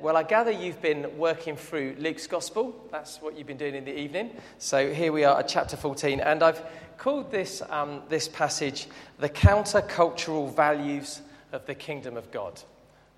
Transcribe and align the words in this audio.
Well, 0.00 0.16
I 0.16 0.22
gather 0.22 0.52
you've 0.52 0.80
been 0.80 1.18
working 1.18 1.56
through 1.56 1.96
Luke's 1.98 2.28
Gospel. 2.28 2.72
That's 2.92 3.20
what 3.20 3.36
you've 3.36 3.48
been 3.48 3.56
doing 3.56 3.74
in 3.74 3.84
the 3.84 3.98
evening. 3.98 4.30
So 4.58 4.94
here 4.94 5.10
we 5.10 5.24
are 5.24 5.40
at 5.40 5.48
chapter 5.48 5.76
14, 5.76 6.20
and 6.20 6.40
I've 6.40 6.62
called 6.98 7.32
this, 7.32 7.62
um, 7.68 8.02
this 8.08 8.28
passage 8.28 8.86
The 9.18 9.28
Countercultural 9.28 10.54
Values 10.54 11.20
of 11.50 11.66
the 11.66 11.74
Kingdom 11.74 12.16
of 12.16 12.30
God. 12.30 12.60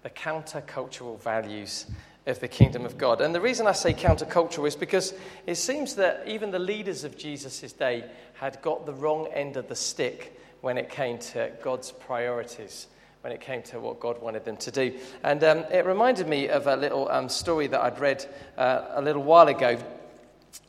The 0.05 0.09
Countercultural 0.09 1.21
Values 1.21 1.85
of 2.27 2.41
the 2.41 2.49
Kingdom 2.49 2.87
of 2.87 2.97
God. 2.97 3.21
And 3.21 3.35
the 3.35 3.43
reason 3.43 3.67
I 3.67 3.73
say 3.73 3.93
countercultural 3.93 4.67
is 4.67 4.75
because 4.75 5.13
it 5.47 5.57
seems 5.57 5.97
that 5.97 6.27
even 6.27 6.51
the 6.51 6.59
leaders 6.59 7.05
of 7.05 7.19
Jesus' 7.19 7.75
day 7.75 8.07
had 8.33 8.63
got 8.63 8.87
the 8.87 8.95
wrong 8.95 9.27
end 9.35 9.59
of 9.59 9.69
the 9.69 9.77
stick 9.77 10.41
when 10.63 10.79
it 10.79 10.89
came 10.89 11.19
to 11.19 11.53
God's 11.63 11.93
priorities 11.93 12.87
when 13.23 13.33
it 13.33 13.41
came 13.41 13.63
to 13.63 13.81
what 13.81 14.01
God 14.01 14.21
wanted 14.23 14.45
them 14.45 14.57
to 14.59 14.71
do. 14.71 14.99
And 15.23 15.43
um, 15.45 15.59
it 15.71 15.85
reminded 15.85 16.27
me 16.27 16.49
of 16.49 16.67
a 16.67 16.77
little 16.77 17.09
um, 17.11 17.29
story 17.29 17.67
that 17.67 17.81
I'd 17.81 17.99
read 17.99 18.25
uh, 18.57 18.87
a 18.91 19.03
little 19.03 19.23
while 19.23 19.49
ago, 19.49 19.79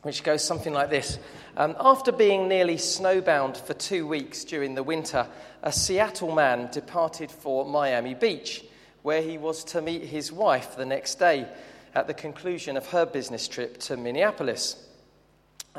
which 0.02 0.22
goes 0.22 0.44
something 0.44 0.72
like 0.72 0.90
this. 0.90 1.18
Um, 1.56 1.76
after 1.80 2.12
being 2.12 2.48
nearly 2.48 2.76
snowbound 2.76 3.56
for 3.56 3.74
two 3.74 4.06
weeks 4.06 4.44
during 4.44 4.74
the 4.74 4.82
winter, 4.82 5.26
a 5.62 5.72
Seattle 5.72 6.34
man 6.34 6.68
departed 6.70 7.30
for 7.30 7.64
Miami 7.64 8.14
Beach, 8.14 8.64
where 9.02 9.22
he 9.22 9.38
was 9.38 9.64
to 9.64 9.82
meet 9.82 10.02
his 10.02 10.30
wife 10.30 10.76
the 10.76 10.86
next 10.86 11.16
day 11.16 11.46
at 11.94 12.06
the 12.06 12.14
conclusion 12.14 12.76
of 12.76 12.86
her 12.88 13.06
business 13.06 13.48
trip 13.48 13.78
to 13.78 13.96
Minneapolis. 13.96 14.76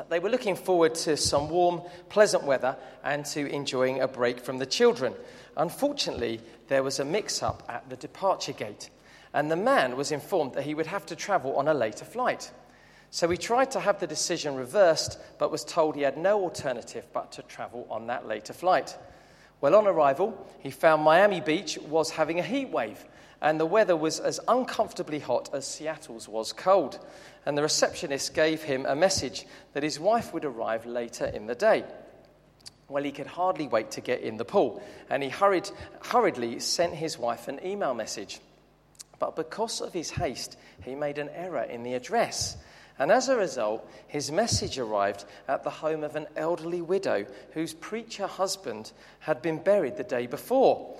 They 0.08 0.18
were 0.18 0.30
looking 0.30 0.56
forward 0.56 0.96
to 0.96 1.16
some 1.16 1.48
warm, 1.48 1.82
pleasant 2.08 2.42
weather 2.44 2.76
and 3.04 3.24
to 3.26 3.48
enjoying 3.48 4.00
a 4.00 4.08
break 4.08 4.40
from 4.40 4.58
the 4.58 4.66
children. 4.66 5.14
Unfortunately, 5.56 6.40
there 6.68 6.82
was 6.82 6.98
a 6.98 7.04
mix 7.04 7.42
up 7.42 7.62
at 7.68 7.88
the 7.88 7.96
departure 7.96 8.52
gate, 8.52 8.90
and 9.32 9.50
the 9.50 9.56
man 9.56 9.96
was 9.96 10.12
informed 10.12 10.54
that 10.54 10.64
he 10.64 10.74
would 10.74 10.86
have 10.86 11.06
to 11.06 11.16
travel 11.16 11.56
on 11.56 11.68
a 11.68 11.74
later 11.74 12.04
flight. 12.04 12.50
So 13.10 13.28
he 13.28 13.36
tried 13.36 13.70
to 13.72 13.80
have 13.80 14.00
the 14.00 14.06
decision 14.08 14.56
reversed, 14.56 15.18
but 15.38 15.52
was 15.52 15.64
told 15.64 15.94
he 15.94 16.02
had 16.02 16.18
no 16.18 16.42
alternative 16.42 17.06
but 17.12 17.30
to 17.32 17.42
travel 17.42 17.86
on 17.88 18.08
that 18.08 18.26
later 18.26 18.52
flight. 18.52 18.96
Well, 19.60 19.76
on 19.76 19.86
arrival, 19.86 20.46
he 20.58 20.70
found 20.70 21.02
Miami 21.02 21.40
Beach 21.40 21.78
was 21.78 22.10
having 22.10 22.40
a 22.40 22.42
heat 22.42 22.70
wave, 22.70 23.04
and 23.40 23.60
the 23.60 23.66
weather 23.66 23.96
was 23.96 24.18
as 24.18 24.40
uncomfortably 24.48 25.20
hot 25.20 25.50
as 25.54 25.66
Seattle's 25.66 26.28
was 26.28 26.52
cold. 26.52 26.98
And 27.46 27.56
the 27.56 27.62
receptionist 27.62 28.34
gave 28.34 28.62
him 28.62 28.84
a 28.86 28.96
message 28.96 29.46
that 29.74 29.82
his 29.82 30.00
wife 30.00 30.34
would 30.34 30.44
arrive 30.44 30.84
later 30.84 31.26
in 31.26 31.46
the 31.46 31.54
day. 31.54 31.84
Well, 32.88 33.02
he 33.02 33.12
could 33.12 33.26
hardly 33.26 33.66
wait 33.66 33.92
to 33.92 34.00
get 34.00 34.20
in 34.20 34.36
the 34.36 34.44
pool, 34.44 34.82
and 35.08 35.22
he 35.22 35.28
hurried, 35.28 35.70
hurriedly 36.02 36.60
sent 36.60 36.94
his 36.94 37.18
wife 37.18 37.48
an 37.48 37.60
email 37.64 37.94
message. 37.94 38.40
But 39.18 39.36
because 39.36 39.80
of 39.80 39.92
his 39.92 40.10
haste, 40.10 40.56
he 40.82 40.94
made 40.94 41.18
an 41.18 41.30
error 41.30 41.62
in 41.62 41.82
the 41.82 41.94
address. 41.94 42.56
And 42.98 43.10
as 43.10 43.28
a 43.28 43.36
result, 43.36 43.88
his 44.06 44.30
message 44.30 44.78
arrived 44.78 45.24
at 45.48 45.64
the 45.64 45.70
home 45.70 46.04
of 46.04 46.14
an 46.14 46.26
elderly 46.36 46.82
widow 46.82 47.26
whose 47.52 47.72
preacher 47.72 48.26
husband 48.26 48.92
had 49.20 49.42
been 49.42 49.58
buried 49.58 49.96
the 49.96 50.04
day 50.04 50.26
before. 50.26 50.96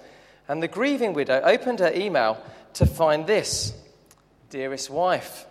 And 0.48 0.62
the 0.62 0.68
grieving 0.68 1.12
widow 1.12 1.40
opened 1.42 1.80
her 1.80 1.92
email 1.94 2.42
to 2.74 2.86
find 2.86 3.26
this 3.26 3.74
Dearest 4.50 4.88
wife, 4.88 5.46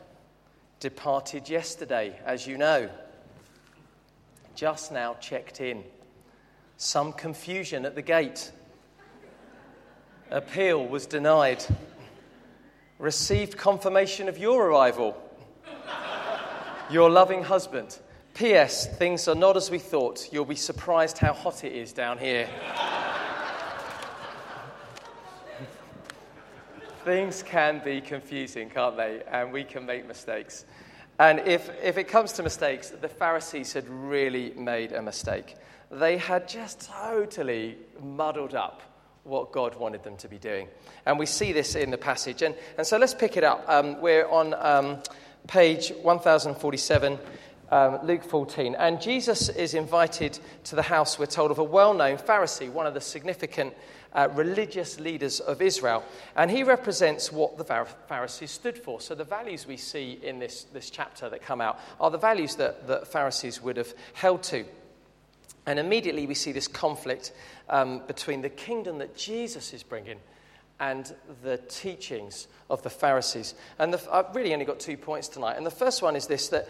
departed 0.80 1.50
yesterday, 1.50 2.18
as 2.26 2.48
you 2.48 2.58
know. 2.58 2.90
Just 4.56 4.94
now 4.94 5.16
checked 5.16 5.60
in 5.60 5.84
some 6.78 7.14
confusion 7.14 7.86
at 7.86 7.96
the 7.96 8.02
gate. 8.02 8.52
Appeal 10.32 10.86
was 10.86 11.06
denied. 11.06 11.64
Received 12.98 13.58
confirmation 13.58 14.28
of 14.28 14.38
your 14.38 14.68
arrival. 14.68 15.18
Your 16.90 17.10
loving 17.10 17.44
husband. 17.44 18.00
P.S. 18.34 18.88
Things 18.98 19.28
are 19.28 19.36
not 19.36 19.56
as 19.56 19.70
we 19.70 19.78
thought. 19.78 20.30
You'll 20.32 20.46
be 20.46 20.56
surprised 20.56 21.20
how 21.20 21.34
hot 21.34 21.64
it 21.64 21.74
is 21.74 21.94
down 21.94 22.18
here. 22.18 22.50
Things 27.06 27.44
can 27.44 27.82
be 27.84 28.02
confusing, 28.02 28.70
can't 28.70 28.98
they? 28.98 29.22
And 29.30 29.52
we 29.52 29.64
can 29.64 29.86
make 29.86 30.08
mistakes. 30.08 30.66
And 31.20 31.40
if, 31.42 31.70
if 31.84 31.98
it 31.98 32.06
comes 32.06 32.32
to 32.34 32.44
mistakes, 32.44 32.90
the 32.90 33.10
Pharisees 33.10 33.74
had 33.74 33.88
really 33.88 34.52
made 34.56 34.94
a 34.94 35.02
mistake 35.02 35.56
they 36.00 36.18
had 36.18 36.48
just 36.48 36.90
totally 36.92 37.78
muddled 38.02 38.56
up 38.56 38.82
what 39.24 39.52
God 39.52 39.76
wanted 39.76 40.04
them 40.04 40.18
to 40.18 40.28
be 40.28 40.38
doing. 40.38 40.68
And 41.06 41.18
we 41.18 41.26
see 41.26 41.54
this 41.54 41.76
in 41.76 41.92
the 41.92 41.98
passage. 41.98 42.42
And, 42.42 42.56
and 42.78 42.86
so 42.86 42.98
let's 42.98 43.14
pick 43.14 43.38
it 43.38 43.44
up. 43.44 43.64
Um, 43.68 44.02
we're 44.02 44.28
on 44.28 44.54
um, 44.56 44.98
page 45.48 45.92
1047, 46.02 47.18
um, 47.72 48.00
Luke 48.04 48.24
14. 48.24 48.76
And 48.76 49.02
Jesus 49.02 49.50
is 49.50 49.74
invited 49.74 50.40
to 50.66 50.76
the 50.76 50.82
house, 50.82 51.18
we're 51.18 51.26
told, 51.26 51.52
of 51.52 51.60
a 51.60 51.64
well 51.64 51.94
known 51.94 52.18
Pharisee, 52.18 52.70
one 52.70 52.86
of 52.86 52.94
the 52.94 53.02
significant 53.02 53.74
uh, 54.14 54.28
religious 54.34 55.00
leaders 55.00 55.40
of 55.40 55.62
Israel. 55.62 56.04
And 56.36 56.52
he 56.52 56.64
represents 56.64 57.32
what 57.32 57.58
the 57.58 57.86
Pharisees 58.08 58.52
stood 58.52 58.78
for. 58.78 59.00
So 59.00 59.16
the 59.16 59.24
values 59.24 59.66
we 59.66 59.78
see 59.78 60.20
in 60.22 60.40
this, 60.40 60.66
this 60.66 60.90
chapter 60.90 61.30
that 61.30 61.42
come 61.42 61.62
out 61.62 61.80
are 62.00 62.12
the 62.12 62.18
values 62.18 62.56
that, 62.58 62.88
that 62.88 63.08
Pharisees 63.08 63.62
would 63.62 63.78
have 63.78 63.94
held 64.14 64.44
to. 64.44 64.66
And 65.66 65.80
immediately 65.80 66.28
we 66.28 66.34
see 66.34 66.52
this 66.52 66.68
conflict 66.68 67.32
um, 67.70 68.02
between 68.08 68.42
the 68.42 68.50
kingdom 68.50 68.98
that 68.98 69.16
Jesus 69.16 69.74
is 69.74 69.84
bringing 69.84 70.20
and 70.80 71.14
the 71.44 71.58
teachings 71.70 72.48
of 72.70 72.82
the 72.84 72.90
Pharisees. 72.90 73.56
And 73.80 73.94
the, 73.94 74.14
I've 74.14 74.36
really 74.36 74.54
only 74.54 74.66
got 74.66 74.80
two 74.80 74.98
points 74.98 75.28
tonight. 75.28 75.56
And 75.56 75.66
the 75.66 75.72
first 75.72 76.02
one 76.02 76.16
is 76.16 76.28
this 76.28 76.50
that 76.50 76.68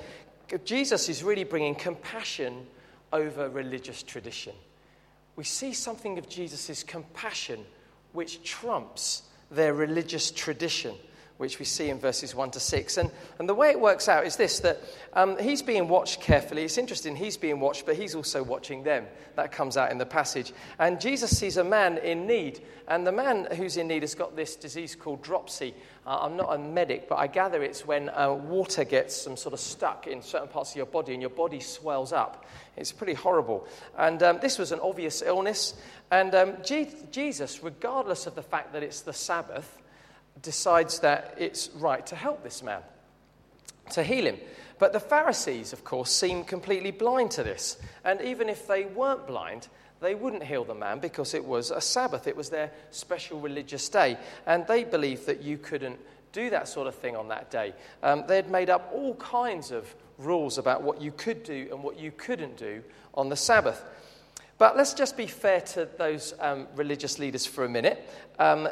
Jesus 0.65 1.09
is 1.09 1.23
really 1.23 1.43
bringing 1.43 1.73
compassion 1.73 2.67
over 3.11 3.49
religious 3.49 4.03
tradition. 4.03 4.53
We 5.35 5.43
see 5.43 5.73
something 5.73 6.17
of 6.17 6.29
Jesus' 6.29 6.83
compassion 6.83 7.65
which 8.11 8.43
trumps 8.43 9.23
their 9.49 9.73
religious 9.73 10.29
tradition 10.29 10.95
which 11.37 11.59
we 11.59 11.65
see 11.65 11.89
in 11.89 11.99
verses 11.99 12.35
1 12.35 12.51
to 12.51 12.59
6. 12.59 12.97
And, 12.97 13.11
and 13.39 13.49
the 13.49 13.53
way 13.53 13.69
it 13.69 13.79
works 13.79 14.07
out 14.07 14.25
is 14.25 14.35
this 14.35 14.59
that 14.59 14.79
um, 15.13 15.37
he's 15.37 15.61
being 15.61 15.87
watched 15.87 16.21
carefully. 16.21 16.63
It's 16.63 16.77
interesting, 16.77 17.15
he's 17.15 17.37
being 17.37 17.59
watched, 17.59 17.85
but 17.85 17.95
he's 17.95 18.15
also 18.15 18.43
watching 18.43 18.83
them. 18.83 19.05
That 19.35 19.51
comes 19.51 19.75
out 19.75 19.91
in 19.91 19.97
the 19.97 20.05
passage. 20.05 20.53
And 20.77 21.01
Jesus 21.01 21.35
sees 21.37 21.57
a 21.57 21.63
man 21.63 21.97
in 21.97 22.27
need, 22.27 22.61
and 22.87 23.05
the 23.05 23.11
man 23.11 23.47
who's 23.55 23.77
in 23.77 23.87
need 23.87 24.03
has 24.03 24.13
got 24.13 24.35
this 24.35 24.55
disease 24.55 24.95
called 24.95 25.23
dropsy. 25.23 25.73
Uh, 26.05 26.19
I'm 26.21 26.37
not 26.37 26.53
a 26.53 26.57
medic, 26.57 27.09
but 27.09 27.15
I 27.15 27.27
gather 27.27 27.63
it's 27.63 27.85
when 27.85 28.09
uh, 28.09 28.31
water 28.33 28.83
gets 28.83 29.15
some 29.15 29.35
sort 29.35 29.53
of 29.53 29.59
stuck 29.59 30.05
in 30.05 30.21
certain 30.21 30.49
parts 30.49 30.71
of 30.71 30.77
your 30.77 30.85
body 30.85 31.13
and 31.13 31.21
your 31.21 31.31
body 31.31 31.59
swells 31.59 32.13
up. 32.13 32.45
It's 32.77 32.91
pretty 32.91 33.13
horrible. 33.13 33.67
And 33.97 34.21
um, 34.21 34.39
this 34.41 34.59
was 34.59 34.71
an 34.71 34.79
obvious 34.81 35.21
illness. 35.21 35.73
And 36.11 36.35
um, 36.35 36.57
G- 36.63 36.89
Jesus, 37.11 37.63
regardless 37.63 38.27
of 38.27 38.35
the 38.35 38.43
fact 38.43 38.73
that 38.73 38.83
it's 38.83 39.01
the 39.01 39.13
Sabbath, 39.13 39.77
decides 40.43 40.99
that 40.99 41.35
it's 41.39 41.69
right 41.75 42.05
to 42.07 42.15
help 42.15 42.43
this 42.43 42.61
man, 42.61 42.81
to 43.91 44.03
heal 44.03 44.25
him. 44.25 44.37
But 44.77 44.93
the 44.93 44.99
Pharisees, 44.99 45.73
of 45.73 45.83
course, 45.83 46.11
seem 46.11 46.43
completely 46.43 46.91
blind 46.91 47.31
to 47.31 47.43
this. 47.43 47.77
And 48.03 48.21
even 48.21 48.49
if 48.49 48.67
they 48.67 48.85
weren't 48.85 49.25
blind, 49.25 49.67
they 50.01 50.13
wouldn't 50.13 50.43
heal 50.43 50.65
the 50.65 50.75
man 50.75 50.99
because 50.99 51.33
it 51.33 51.45
was 51.45 51.71
a 51.71 51.79
Sabbath. 51.79 52.27
It 52.27 52.35
was 52.35 52.49
their 52.49 52.71
special 52.91 53.39
religious 53.39 53.87
day. 53.87 54.17
And 54.45 54.67
they 54.67 54.83
believed 54.83 55.25
that 55.27 55.41
you 55.41 55.57
couldn't 55.57 55.99
do 56.33 56.49
that 56.49 56.67
sort 56.67 56.87
of 56.87 56.95
thing 56.95 57.15
on 57.15 57.29
that 57.29 57.49
day. 57.49 57.73
Um, 58.01 58.25
they 58.27 58.35
had 58.35 58.51
made 58.51 58.69
up 58.69 58.91
all 58.93 59.15
kinds 59.15 59.71
of 59.71 59.95
rules 60.17 60.57
about 60.57 60.81
what 60.81 61.01
you 61.01 61.11
could 61.11 61.43
do 61.43 61.69
and 61.71 61.81
what 61.81 61.97
you 61.97 62.11
couldn't 62.11 62.57
do 62.57 62.83
on 63.13 63.29
the 63.29 63.35
Sabbath. 63.35 63.83
But 64.63 64.77
let's 64.77 64.93
just 64.93 65.17
be 65.17 65.27
fair 65.27 65.59
to 65.59 65.89
those 65.97 66.33
um, 66.39 66.67
religious 66.77 67.19
leaders 67.19 67.45
for 67.45 67.65
a 67.65 67.69
minute. 67.69 68.09
Um, 68.39 68.69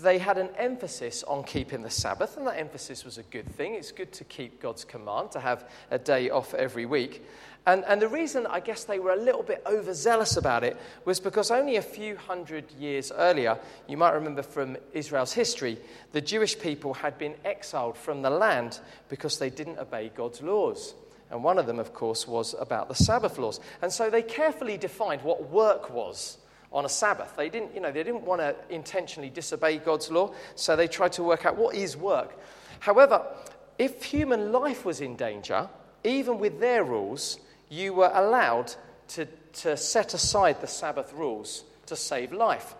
they 0.00 0.18
had 0.18 0.38
an 0.38 0.50
emphasis 0.56 1.24
on 1.24 1.42
keeping 1.42 1.82
the 1.82 1.90
Sabbath, 1.90 2.36
and 2.36 2.46
that 2.46 2.60
emphasis 2.60 3.04
was 3.04 3.18
a 3.18 3.24
good 3.24 3.48
thing. 3.56 3.74
It's 3.74 3.90
good 3.90 4.12
to 4.12 4.22
keep 4.22 4.62
God's 4.62 4.84
command, 4.84 5.32
to 5.32 5.40
have 5.40 5.68
a 5.90 5.98
day 5.98 6.30
off 6.30 6.54
every 6.54 6.86
week. 6.86 7.26
And, 7.66 7.84
and 7.88 8.00
the 8.00 8.06
reason 8.06 8.46
I 8.46 8.60
guess 8.60 8.84
they 8.84 9.00
were 9.00 9.14
a 9.14 9.20
little 9.20 9.42
bit 9.42 9.64
overzealous 9.66 10.36
about 10.36 10.62
it 10.62 10.76
was 11.04 11.18
because 11.18 11.50
only 11.50 11.74
a 11.74 11.82
few 11.82 12.16
hundred 12.16 12.70
years 12.78 13.10
earlier, 13.10 13.58
you 13.88 13.96
might 13.96 14.12
remember 14.12 14.44
from 14.44 14.76
Israel's 14.92 15.32
history, 15.32 15.76
the 16.12 16.20
Jewish 16.20 16.56
people 16.56 16.94
had 16.94 17.18
been 17.18 17.34
exiled 17.44 17.96
from 17.96 18.22
the 18.22 18.30
land 18.30 18.78
because 19.08 19.40
they 19.40 19.50
didn't 19.50 19.80
obey 19.80 20.12
God's 20.14 20.40
laws. 20.40 20.94
And 21.32 21.42
one 21.42 21.58
of 21.58 21.66
them, 21.66 21.78
of 21.78 21.94
course, 21.94 22.28
was 22.28 22.54
about 22.60 22.88
the 22.88 22.94
Sabbath 22.94 23.38
laws. 23.38 23.58
And 23.80 23.90
so 23.90 24.10
they 24.10 24.22
carefully 24.22 24.76
defined 24.76 25.22
what 25.22 25.48
work 25.48 25.90
was 25.90 26.36
on 26.70 26.84
a 26.84 26.90
Sabbath. 26.90 27.34
They 27.36 27.48
didn't, 27.48 27.74
you 27.74 27.80
know, 27.80 27.90
they 27.90 28.02
didn't 28.02 28.22
want 28.22 28.42
to 28.42 28.54
intentionally 28.68 29.30
disobey 29.30 29.78
God's 29.78 30.10
law, 30.10 30.34
so 30.56 30.76
they 30.76 30.88
tried 30.88 31.12
to 31.12 31.22
work 31.22 31.46
out 31.46 31.56
what 31.56 31.74
is 31.74 31.96
work. 31.96 32.38
However, 32.80 33.24
if 33.78 34.04
human 34.04 34.52
life 34.52 34.84
was 34.84 35.00
in 35.00 35.16
danger, 35.16 35.70
even 36.04 36.38
with 36.38 36.60
their 36.60 36.84
rules, 36.84 37.38
you 37.70 37.94
were 37.94 38.10
allowed 38.12 38.74
to, 39.08 39.26
to 39.54 39.76
set 39.78 40.12
aside 40.12 40.60
the 40.60 40.66
Sabbath 40.66 41.14
rules 41.14 41.64
to 41.86 41.96
save 41.96 42.32
life. 42.32 42.74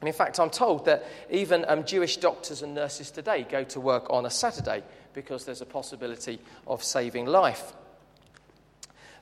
And 0.00 0.08
in 0.08 0.14
fact, 0.14 0.38
I'm 0.38 0.50
told 0.50 0.84
that 0.84 1.04
even 1.30 1.64
um, 1.66 1.84
Jewish 1.84 2.18
doctors 2.18 2.62
and 2.62 2.74
nurses 2.74 3.10
today 3.10 3.46
go 3.48 3.64
to 3.64 3.80
work 3.80 4.06
on 4.10 4.26
a 4.26 4.30
Saturday 4.30 4.82
because 5.16 5.46
there's 5.46 5.62
a 5.62 5.66
possibility 5.66 6.38
of 6.66 6.84
saving 6.84 7.24
life. 7.26 7.72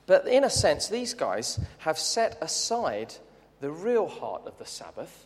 But 0.05 0.27
in 0.27 0.43
a 0.43 0.49
sense, 0.49 0.89
these 0.89 1.15
guys 1.15 1.57
have 1.79 1.97
set 1.97 2.37
aside 2.41 3.15
the 3.61 3.71
real 3.71 4.07
heart 4.07 4.43
of 4.45 4.57
the 4.59 4.65
Sabbath 4.65 5.25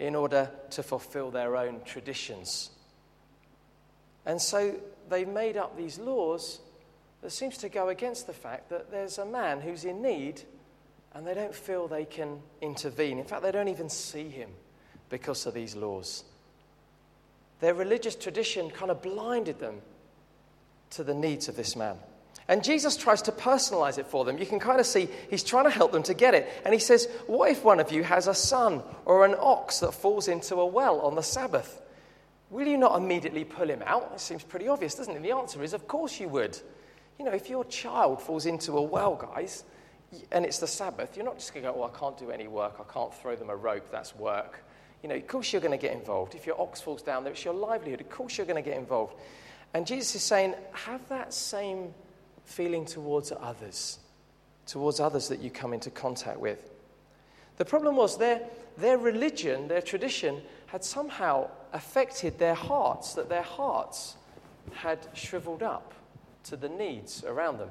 in 0.00 0.16
order 0.16 0.50
to 0.70 0.82
fulfill 0.82 1.30
their 1.30 1.54
own 1.56 1.82
traditions. 1.84 2.70
And 4.24 4.40
so 4.40 4.74
they've 5.10 5.28
made 5.28 5.56
up 5.56 5.76
these 5.76 5.98
laws 5.98 6.60
that 7.20 7.30
seems 7.30 7.58
to 7.58 7.68
go 7.68 7.90
against 7.90 8.26
the 8.26 8.32
fact 8.32 8.70
that 8.70 8.90
there's 8.90 9.18
a 9.18 9.26
man 9.26 9.60
who's 9.60 9.84
in 9.84 10.00
need 10.02 10.40
and 11.12 11.26
they 11.26 11.34
don't 11.34 11.54
feel 11.54 11.86
they 11.86 12.06
can 12.06 12.40
intervene. 12.62 13.18
In 13.18 13.26
fact, 13.26 13.42
they 13.42 13.52
don't 13.52 13.68
even 13.68 13.90
see 13.90 14.28
him 14.28 14.48
because 15.10 15.44
of 15.44 15.52
these 15.52 15.76
laws. 15.76 16.24
Their 17.62 17.74
religious 17.74 18.16
tradition 18.16 18.70
kind 18.70 18.90
of 18.90 19.02
blinded 19.02 19.60
them 19.60 19.82
to 20.90 21.04
the 21.04 21.14
needs 21.14 21.48
of 21.48 21.54
this 21.54 21.76
man. 21.76 21.96
And 22.48 22.64
Jesus 22.64 22.96
tries 22.96 23.22
to 23.22 23.30
personalize 23.30 23.98
it 23.98 24.06
for 24.08 24.24
them. 24.24 24.36
You 24.36 24.46
can 24.46 24.58
kind 24.58 24.80
of 24.80 24.84
see 24.84 25.08
he's 25.30 25.44
trying 25.44 25.66
to 25.66 25.70
help 25.70 25.92
them 25.92 26.02
to 26.02 26.12
get 26.12 26.34
it. 26.34 26.50
And 26.64 26.74
he 26.74 26.80
says, 26.80 27.06
What 27.28 27.52
if 27.52 27.62
one 27.62 27.78
of 27.78 27.92
you 27.92 28.02
has 28.02 28.26
a 28.26 28.34
son 28.34 28.82
or 29.04 29.24
an 29.24 29.36
ox 29.38 29.78
that 29.78 29.94
falls 29.94 30.26
into 30.26 30.56
a 30.56 30.66
well 30.66 30.98
on 31.02 31.14
the 31.14 31.22
Sabbath? 31.22 31.80
Will 32.50 32.66
you 32.66 32.76
not 32.76 32.96
immediately 32.96 33.44
pull 33.44 33.70
him 33.70 33.84
out? 33.86 34.10
It 34.12 34.20
seems 34.20 34.42
pretty 34.42 34.66
obvious, 34.66 34.96
doesn't 34.96 35.14
it? 35.14 35.22
The 35.22 35.30
answer 35.30 35.62
is, 35.62 35.72
Of 35.72 35.86
course 35.86 36.18
you 36.18 36.28
would. 36.30 36.58
You 37.16 37.26
know, 37.26 37.30
if 37.30 37.48
your 37.48 37.64
child 37.66 38.20
falls 38.20 38.44
into 38.44 38.76
a 38.76 38.82
well, 38.82 39.14
guys, 39.14 39.62
and 40.32 40.44
it's 40.44 40.58
the 40.58 40.66
Sabbath, 40.66 41.16
you're 41.16 41.24
not 41.24 41.38
just 41.38 41.54
going 41.54 41.64
to 41.64 41.70
go, 41.70 41.80
Oh, 41.80 41.84
I 41.84 41.96
can't 41.96 42.18
do 42.18 42.32
any 42.32 42.48
work. 42.48 42.80
I 42.80 42.92
can't 42.92 43.14
throw 43.14 43.36
them 43.36 43.50
a 43.50 43.56
rope. 43.56 43.88
That's 43.92 44.16
work. 44.16 44.64
You 45.02 45.08
know, 45.08 45.16
of 45.16 45.26
course 45.26 45.52
you're 45.52 45.62
going 45.62 45.78
to 45.78 45.82
get 45.82 45.94
involved. 45.94 46.34
If 46.34 46.46
your 46.46 46.60
ox 46.60 46.80
falls 46.80 47.02
down 47.02 47.24
there, 47.24 47.32
it's 47.32 47.44
your 47.44 47.54
livelihood. 47.54 48.00
Of 48.00 48.10
course 48.10 48.38
you're 48.38 48.46
going 48.46 48.62
to 48.62 48.68
get 48.68 48.78
involved. 48.78 49.14
And 49.74 49.86
Jesus 49.86 50.14
is 50.16 50.22
saying, 50.22 50.54
Have 50.72 51.06
that 51.08 51.34
same 51.34 51.92
feeling 52.44 52.84
towards 52.84 53.32
others, 53.40 53.98
towards 54.66 55.00
others 55.00 55.28
that 55.28 55.40
you 55.40 55.50
come 55.50 55.72
into 55.72 55.90
contact 55.90 56.38
with. 56.38 56.70
The 57.56 57.64
problem 57.64 57.96
was 57.96 58.18
their, 58.18 58.42
their 58.76 58.98
religion, 58.98 59.68
their 59.68 59.82
tradition, 59.82 60.42
had 60.66 60.84
somehow 60.84 61.50
affected 61.72 62.38
their 62.38 62.54
hearts, 62.54 63.14
that 63.14 63.28
their 63.28 63.42
hearts 63.42 64.16
had 64.72 64.98
shriveled 65.14 65.62
up 65.62 65.94
to 66.44 66.56
the 66.56 66.68
needs 66.68 67.24
around 67.24 67.58
them. 67.58 67.68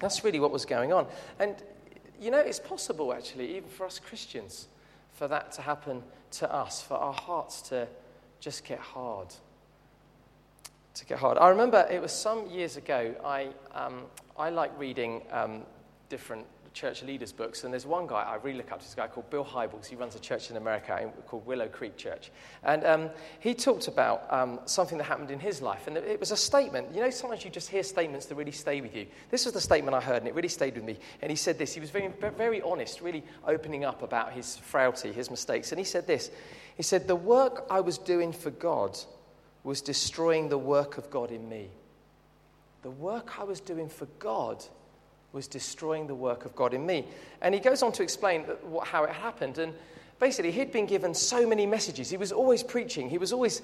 That's 0.00 0.24
really 0.24 0.40
what 0.40 0.50
was 0.50 0.64
going 0.64 0.92
on. 0.92 1.06
And, 1.38 1.54
you 2.20 2.30
know, 2.30 2.38
it's 2.38 2.58
possible, 2.58 3.12
actually, 3.12 3.56
even 3.56 3.68
for 3.68 3.86
us 3.86 3.98
Christians, 3.98 4.68
for 5.16 5.28
that 5.28 5.52
to 5.52 5.62
happen 5.62 6.02
to 6.32 6.52
us, 6.52 6.80
for 6.80 6.94
our 6.94 7.12
hearts 7.12 7.62
to 7.62 7.88
just 8.40 8.64
get 8.64 8.78
hard 8.78 9.34
to 10.96 11.04
get 11.04 11.18
hard. 11.18 11.36
I 11.38 11.48
remember 11.48 11.86
it 11.90 12.00
was 12.00 12.12
some 12.12 12.48
years 12.48 12.76
ago, 12.76 13.14
I, 13.24 13.48
um, 13.74 14.04
I 14.38 14.48
like 14.50 14.76
reading 14.78 15.22
um, 15.30 15.62
different 16.08 16.46
church 16.76 17.02
leaders' 17.02 17.32
books, 17.32 17.64
and 17.64 17.72
there's 17.72 17.86
one 17.86 18.06
guy 18.06 18.22
I 18.22 18.36
really 18.36 18.58
look 18.58 18.70
up 18.70 18.80
to, 18.80 18.84
this 18.84 18.94
guy 18.94 19.08
called 19.08 19.30
Bill 19.30 19.44
Hybels. 19.44 19.86
He 19.86 19.96
runs 19.96 20.14
a 20.14 20.20
church 20.20 20.50
in 20.50 20.58
America 20.58 21.10
called 21.26 21.46
Willow 21.46 21.68
Creek 21.68 21.96
Church. 21.96 22.30
And 22.62 22.84
um, 22.84 23.10
he 23.40 23.54
talked 23.54 23.88
about 23.88 24.30
um, 24.30 24.60
something 24.66 24.98
that 24.98 25.04
happened 25.04 25.30
in 25.30 25.40
his 25.40 25.62
life, 25.62 25.86
and 25.86 25.96
it 25.96 26.20
was 26.20 26.32
a 26.32 26.36
statement. 26.36 26.94
You 26.94 27.00
know, 27.00 27.08
sometimes 27.08 27.44
you 27.44 27.50
just 27.50 27.70
hear 27.70 27.82
statements 27.82 28.26
that 28.26 28.34
really 28.34 28.52
stay 28.52 28.82
with 28.82 28.94
you. 28.94 29.06
This 29.30 29.46
was 29.46 29.54
the 29.54 29.60
statement 29.60 29.94
I 29.94 30.02
heard, 30.02 30.18
and 30.18 30.28
it 30.28 30.34
really 30.34 30.48
stayed 30.48 30.74
with 30.74 30.84
me. 30.84 30.98
And 31.22 31.30
he 31.30 31.36
said 31.36 31.56
this. 31.56 31.72
He 31.72 31.80
was 31.80 31.88
very, 31.88 32.08
very 32.36 32.60
honest, 32.60 33.00
really 33.00 33.24
opening 33.46 33.86
up 33.86 34.02
about 34.02 34.32
his 34.32 34.58
frailty, 34.58 35.12
his 35.12 35.30
mistakes. 35.30 35.72
And 35.72 35.78
he 35.78 35.84
said 35.84 36.06
this 36.06 36.30
He 36.76 36.82
said, 36.82 37.08
The 37.08 37.16
work 37.16 37.64
I 37.70 37.80
was 37.80 37.96
doing 37.96 38.32
for 38.32 38.50
God 38.50 38.98
was 39.64 39.80
destroying 39.80 40.50
the 40.50 40.58
work 40.58 40.98
of 40.98 41.10
God 41.10 41.30
in 41.30 41.48
me. 41.48 41.70
The 42.82 42.90
work 42.90 43.40
I 43.40 43.44
was 43.44 43.60
doing 43.60 43.88
for 43.88 44.06
God 44.18 44.62
was 45.36 45.46
destroying 45.46 46.08
the 46.08 46.14
work 46.14 46.44
of 46.44 46.56
God 46.56 46.74
in 46.74 46.84
me. 46.84 47.06
And 47.40 47.54
he 47.54 47.60
goes 47.60 47.82
on 47.82 47.92
to 47.92 48.02
explain 48.02 48.42
what, 48.62 48.88
how 48.88 49.04
it 49.04 49.10
happened. 49.10 49.58
And 49.58 49.74
basically, 50.18 50.50
he'd 50.50 50.72
been 50.72 50.86
given 50.86 51.14
so 51.14 51.46
many 51.46 51.66
messages. 51.66 52.10
He 52.10 52.16
was 52.16 52.32
always 52.32 52.64
preaching. 52.64 53.08
He 53.08 53.18
was 53.18 53.32
always 53.32 53.62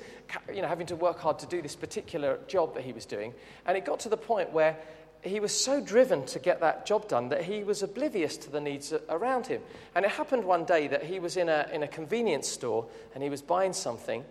you 0.54 0.62
know, 0.62 0.68
having 0.68 0.86
to 0.88 0.96
work 0.96 1.18
hard 1.18 1.40
to 1.40 1.46
do 1.46 1.60
this 1.60 1.74
particular 1.74 2.38
job 2.46 2.74
that 2.74 2.84
he 2.84 2.92
was 2.92 3.06
doing. 3.06 3.32
And 3.66 3.76
it 3.76 3.84
got 3.84 4.00
to 4.00 4.08
the 4.08 4.16
point 4.16 4.52
where 4.52 4.76
he 5.22 5.40
was 5.40 5.52
so 5.52 5.80
driven 5.80 6.26
to 6.26 6.38
get 6.38 6.60
that 6.60 6.84
job 6.84 7.08
done 7.08 7.30
that 7.30 7.44
he 7.44 7.64
was 7.64 7.82
oblivious 7.82 8.36
to 8.36 8.50
the 8.50 8.60
needs 8.60 8.92
around 9.08 9.46
him. 9.46 9.62
And 9.94 10.04
it 10.04 10.10
happened 10.10 10.44
one 10.44 10.64
day 10.64 10.88
that 10.88 11.04
he 11.04 11.20
was 11.20 11.36
in 11.36 11.48
a, 11.48 11.68
in 11.72 11.82
a 11.82 11.88
convenience 11.88 12.48
store 12.48 12.86
and 13.14 13.22
he 13.22 13.30
was 13.30 13.40
buying 13.40 13.72
something. 13.72 14.24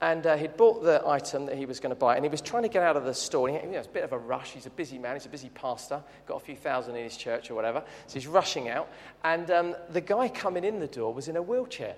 And 0.00 0.26
uh, 0.26 0.36
he'd 0.36 0.56
bought 0.58 0.82
the 0.82 1.02
item 1.06 1.46
that 1.46 1.56
he 1.56 1.64
was 1.64 1.80
going 1.80 1.90
to 1.90 1.96
buy, 1.98 2.16
and 2.16 2.24
he 2.24 2.28
was 2.28 2.42
trying 2.42 2.64
to 2.64 2.68
get 2.68 2.82
out 2.82 2.96
of 2.96 3.04
the 3.04 3.14
store. 3.14 3.48
And 3.48 3.56
he, 3.56 3.64
you 3.64 3.72
know, 3.72 3.78
it's 3.78 3.88
a 3.88 3.90
bit 3.90 4.04
of 4.04 4.12
a 4.12 4.18
rush. 4.18 4.50
He's 4.50 4.66
a 4.66 4.70
busy 4.70 4.98
man. 4.98 5.14
He's 5.16 5.26
a 5.26 5.30
busy 5.30 5.48
pastor. 5.48 6.02
Got 6.26 6.36
a 6.36 6.44
few 6.44 6.56
thousand 6.56 6.96
in 6.96 7.04
his 7.04 7.16
church 7.16 7.50
or 7.50 7.54
whatever. 7.54 7.82
So 8.06 8.14
he's 8.14 8.26
rushing 8.26 8.68
out. 8.68 8.90
And 9.24 9.50
um, 9.50 9.74
the 9.90 10.02
guy 10.02 10.28
coming 10.28 10.64
in 10.64 10.80
the 10.80 10.86
door 10.86 11.14
was 11.14 11.28
in 11.28 11.36
a 11.36 11.42
wheelchair. 11.42 11.96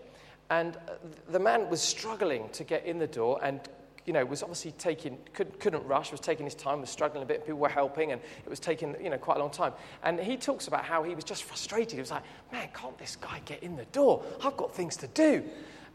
And 0.49 0.77
uh, 0.77 0.93
the 1.29 1.41
man 1.41 1.69
was 1.69 1.83
struggling 1.83 2.49
to 2.51 2.65
get 2.65 2.87
in 2.87 2.99
the 2.99 3.07
door 3.07 3.41
and 3.43 3.61
you 4.09 4.15
know, 4.15 4.25
was 4.25 4.43
obviously 4.43 4.73
taking, 4.73 5.19
could, 5.35 5.61
couldn't 5.61 5.85
rush, 5.85 6.11
was 6.11 6.21
taking 6.21 6.47
his 6.47 6.55
time, 6.55 6.81
was 6.81 6.89
struggling 6.89 7.23
a 7.23 7.27
bit, 7.27 7.45
people 7.45 7.59
were 7.59 7.69
helping, 7.69 8.13
and 8.13 8.23
it 8.23 8.49
was 8.49 8.59
taking, 8.59 8.97
you 9.03 9.11
know, 9.11 9.19
quite 9.19 9.37
a 9.37 9.41
long 9.41 9.51
time. 9.51 9.75
And 10.03 10.19
he 10.19 10.39
talks 10.39 10.67
about 10.67 10.87
how 10.87 11.03
he 11.03 11.15
was 11.15 11.25
just 11.25 11.45
frustrated. 11.45 11.93
He 11.93 12.01
was 12.01 12.11
like, 12.11 12.23
man, 12.51 12.71
can't 12.73 12.97
this 12.97 13.17
guy 13.17 13.43
get 13.45 13.63
in 13.63 13.77
the 13.77 13.85
door? 13.87 14.25
I've 14.43 14.57
got 14.57 14.75
things 14.75 14.97
to 14.99 15.09
do. 15.09 15.45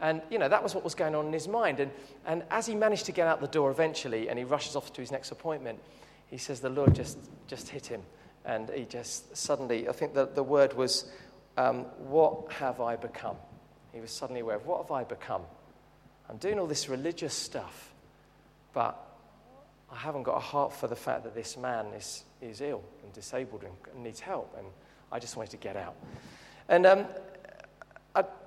And, 0.00 0.22
you 0.30 0.38
know, 0.38 0.48
that 0.48 0.62
was 0.62 0.74
what 0.74 0.84
was 0.84 0.94
going 0.94 1.14
on 1.14 1.26
in 1.26 1.32
his 1.32 1.48
mind. 1.48 1.80
And, 1.80 1.90
and 2.26 2.42
as 2.50 2.66
he 2.66 2.74
managed 2.74 3.06
to 3.06 3.12
get 3.12 3.26
out 3.26 3.40
the 3.40 3.46
door 3.46 3.70
eventually 3.70 4.28
and 4.28 4.38
he 4.38 4.44
rushes 4.44 4.76
off 4.76 4.92
to 4.94 5.00
his 5.00 5.10
next 5.10 5.30
appointment, 5.30 5.80
he 6.26 6.38
says 6.38 6.60
the 6.60 6.68
Lord 6.68 6.94
just, 6.94 7.18
just 7.46 7.68
hit 7.68 7.86
him. 7.86 8.02
And 8.44 8.68
he 8.70 8.84
just 8.84 9.36
suddenly, 9.36 9.88
I 9.88 9.92
think 9.92 10.14
the, 10.14 10.26
the 10.26 10.42
word 10.42 10.74
was, 10.74 11.10
um, 11.56 11.84
What 12.08 12.52
have 12.52 12.80
I 12.80 12.96
become? 12.96 13.36
He 13.92 14.00
was 14.00 14.10
suddenly 14.10 14.40
aware 14.40 14.56
of 14.56 14.66
what 14.66 14.82
have 14.82 14.90
I 14.90 15.04
become? 15.04 15.42
I'm 16.28 16.38
doing 16.38 16.58
all 16.58 16.66
this 16.66 16.88
religious 16.88 17.32
stuff, 17.32 17.94
but 18.72 18.98
I 19.92 19.96
haven't 19.96 20.24
got 20.24 20.36
a 20.36 20.40
heart 20.40 20.72
for 20.72 20.88
the 20.88 20.96
fact 20.96 21.22
that 21.24 21.34
this 21.34 21.56
man 21.56 21.86
is, 21.96 22.24
is 22.42 22.60
ill 22.60 22.82
and 23.04 23.12
disabled 23.12 23.62
and 23.62 24.02
needs 24.02 24.20
help. 24.20 24.54
And 24.58 24.66
I 25.12 25.20
just 25.20 25.36
wanted 25.36 25.52
to 25.52 25.58
get 25.58 25.76
out. 25.76 25.94
And 26.68 26.86
um, 26.86 27.06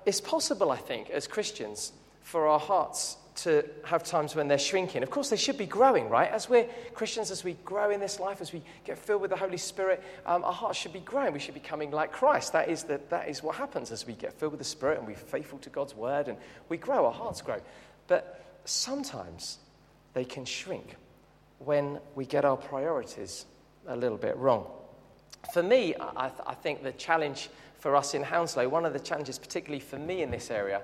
it's 0.06 0.20
possible, 0.20 0.70
I 0.70 0.76
think, 0.76 1.10
as 1.10 1.26
Christians, 1.26 1.92
for 2.22 2.46
our 2.46 2.58
hearts 2.58 3.16
to 3.36 3.64
have 3.84 4.02
times 4.02 4.34
when 4.34 4.48
they're 4.48 4.58
shrinking. 4.58 5.02
Of 5.02 5.10
course, 5.10 5.30
they 5.30 5.36
should 5.36 5.58
be 5.58 5.66
growing, 5.66 6.08
right? 6.08 6.30
As 6.30 6.48
we're 6.48 6.66
Christians, 6.94 7.30
as 7.30 7.44
we 7.44 7.52
grow 7.64 7.90
in 7.90 8.00
this 8.00 8.18
life, 8.18 8.40
as 8.40 8.52
we 8.52 8.62
get 8.84 8.98
filled 8.98 9.22
with 9.22 9.30
the 9.30 9.36
Holy 9.36 9.56
Spirit, 9.56 10.02
um, 10.26 10.42
our 10.42 10.52
hearts 10.52 10.78
should 10.78 10.92
be 10.92 11.00
growing. 11.00 11.32
We 11.32 11.38
should 11.38 11.54
be 11.54 11.60
coming 11.60 11.92
like 11.92 12.10
Christ. 12.10 12.52
That 12.52 12.68
is, 12.68 12.82
the, 12.82 13.00
that 13.10 13.28
is 13.28 13.42
what 13.42 13.54
happens 13.54 13.92
as 13.92 14.06
we 14.06 14.14
get 14.14 14.32
filled 14.32 14.52
with 14.52 14.58
the 14.58 14.64
Spirit 14.64 14.98
and 14.98 15.06
we're 15.06 15.14
faithful 15.14 15.58
to 15.60 15.70
God's 15.70 15.94
word 15.94 16.26
and 16.26 16.36
we 16.68 16.78
grow, 16.78 17.06
our 17.06 17.12
hearts 17.12 17.40
grow. 17.40 17.60
But 18.08 18.44
sometimes 18.64 19.58
they 20.14 20.24
can 20.24 20.44
shrink 20.44 20.96
when 21.60 22.00
we 22.16 22.26
get 22.26 22.44
our 22.44 22.56
priorities 22.56 23.46
a 23.86 23.96
little 23.96 24.18
bit 24.18 24.36
wrong. 24.36 24.66
For 25.52 25.62
me, 25.62 25.94
I, 25.94 26.30
I 26.46 26.54
think 26.54 26.82
the 26.82 26.92
challenge 26.92 27.50
for 27.78 27.96
us 27.96 28.14
in 28.14 28.22
Hounslow, 28.22 28.68
one 28.68 28.84
of 28.84 28.92
the 28.92 29.00
challenges, 29.00 29.38
particularly 29.38 29.80
for 29.80 29.98
me 29.98 30.22
in 30.22 30.30
this 30.30 30.50
area, 30.50 30.82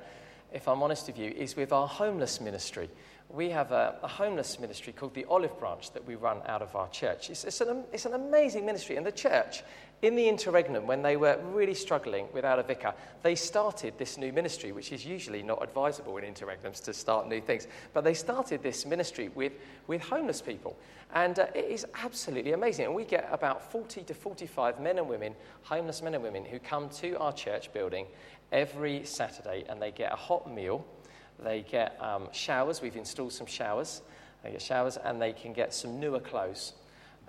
if 0.52 0.68
I'm 0.68 0.82
honest 0.82 1.08
with 1.08 1.18
you, 1.18 1.30
is 1.30 1.56
with 1.56 1.72
our 1.72 1.88
homeless 1.88 2.40
ministry. 2.40 2.88
We 3.28 3.50
have 3.50 3.72
a, 3.72 3.98
a 4.02 4.08
homeless 4.08 4.60
ministry 4.60 4.92
called 4.92 5.14
the 5.14 5.24
Olive 5.24 5.58
Branch 5.58 5.90
that 5.92 6.06
we 6.06 6.14
run 6.14 6.38
out 6.46 6.62
of 6.62 6.76
our 6.76 6.88
church. 6.90 7.30
It's, 7.30 7.44
it's, 7.44 7.60
an, 7.60 7.84
it's 7.92 8.06
an 8.06 8.14
amazing 8.14 8.64
ministry, 8.64 8.96
and 8.96 9.04
the 9.04 9.12
church 9.12 9.64
in 10.04 10.16
the 10.16 10.28
interregnum, 10.28 10.86
when 10.86 11.00
they 11.00 11.16
were 11.16 11.38
really 11.52 11.72
struggling 11.72 12.28
without 12.34 12.58
a 12.58 12.62
vicar, 12.62 12.92
they 13.22 13.34
started 13.34 13.94
this 13.96 14.18
new 14.18 14.32
ministry, 14.32 14.70
which 14.70 14.92
is 14.92 15.06
usually 15.06 15.42
not 15.42 15.62
advisable 15.62 16.18
in 16.18 16.24
interregnums 16.24 16.84
to 16.84 16.92
start 16.92 17.26
new 17.26 17.40
things. 17.40 17.66
But 17.94 18.04
they 18.04 18.12
started 18.12 18.62
this 18.62 18.84
ministry 18.84 19.30
with, 19.34 19.54
with 19.86 20.02
homeless 20.02 20.42
people. 20.42 20.76
And 21.14 21.38
uh, 21.38 21.46
it 21.54 21.64
is 21.64 21.86
absolutely 21.94 22.52
amazing. 22.52 22.84
And 22.84 22.94
we 22.94 23.04
get 23.04 23.26
about 23.32 23.72
40 23.72 24.02
to 24.02 24.14
45 24.14 24.78
men 24.78 24.98
and 24.98 25.08
women, 25.08 25.34
homeless 25.62 26.02
men 26.02 26.14
and 26.14 26.22
women, 26.22 26.44
who 26.44 26.58
come 26.58 26.90
to 26.90 27.18
our 27.18 27.32
church 27.32 27.72
building 27.72 28.06
every 28.52 29.04
Saturday 29.04 29.64
and 29.68 29.80
they 29.80 29.90
get 29.90 30.12
a 30.12 30.16
hot 30.16 30.52
meal. 30.52 30.84
They 31.42 31.62
get 31.62 31.96
um, 32.00 32.28
showers. 32.30 32.82
We've 32.82 32.96
installed 32.96 33.32
some 33.32 33.46
showers. 33.46 34.02
They 34.42 34.50
get 34.52 34.60
showers 34.60 34.98
and 34.98 35.20
they 35.20 35.32
can 35.32 35.54
get 35.54 35.72
some 35.72 35.98
newer 35.98 36.20
clothes 36.20 36.74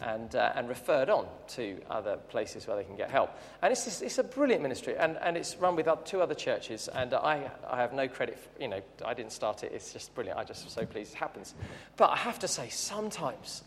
and, 0.01 0.35
uh, 0.35 0.51
and 0.55 0.67
referred 0.67 1.09
on 1.09 1.27
to 1.47 1.81
other 1.89 2.17
places 2.29 2.67
where 2.67 2.75
they 2.75 2.83
can 2.83 2.95
get 2.95 3.09
help. 3.09 3.31
And 3.61 3.71
it's, 3.71 3.85
just, 3.85 4.01
it's 4.01 4.17
a 4.17 4.23
brilliant 4.23 4.61
ministry, 4.61 4.95
and, 4.97 5.17
and 5.21 5.37
it's 5.37 5.55
run 5.57 5.75
with 5.75 5.87
two 6.03 6.21
other 6.21 6.35
churches, 6.35 6.87
and 6.89 7.13
I, 7.13 7.49
I 7.69 7.77
have 7.77 7.93
no 7.93 8.07
credit, 8.07 8.37
for, 8.37 8.61
you 8.61 8.67
know, 8.67 8.81
I 9.05 9.13
didn't 9.13 9.31
start 9.31 9.63
it, 9.63 9.71
it's 9.73 9.93
just 9.93 10.13
brilliant. 10.15 10.39
I 10.39 10.43
just 10.43 10.69
so 10.69 10.85
pleased 10.85 11.13
it 11.13 11.17
happens. 11.17 11.55
But 11.97 12.09
I 12.09 12.17
have 12.17 12.39
to 12.39 12.47
say, 12.47 12.69
sometimes, 12.69 13.63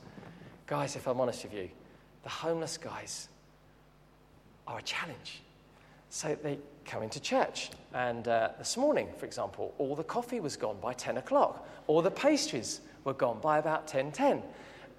guys, 0.67 0.97
if 0.97 1.07
I'm 1.07 1.21
honest 1.21 1.45
with 1.45 1.55
you, 1.55 1.71
the 2.23 2.29
homeless 2.29 2.77
guys 2.77 3.29
are 4.67 4.79
a 4.79 4.83
challenge. 4.83 5.43
So 6.11 6.37
they 6.43 6.59
come 6.85 7.03
into 7.03 7.21
church. 7.21 7.71
And 7.95 8.27
uh, 8.29 8.51
this 8.59 8.77
morning, 8.77 9.09
for 9.19 9.27
example, 9.27 9.75
all 9.79 9.95
the 9.95 10.05
coffee 10.05 10.41
was 10.41 10.57
gone 10.57 10.79
by 10.81 10.95
10 10.95 11.19
o'clock. 11.19 11.67
All 11.87 12.03
the 12.03 12.11
pastries 12.11 12.81
were 13.05 13.15
gone 13.15 13.41
by 13.41 13.59
about 13.59 13.87
10.10. 13.89 14.43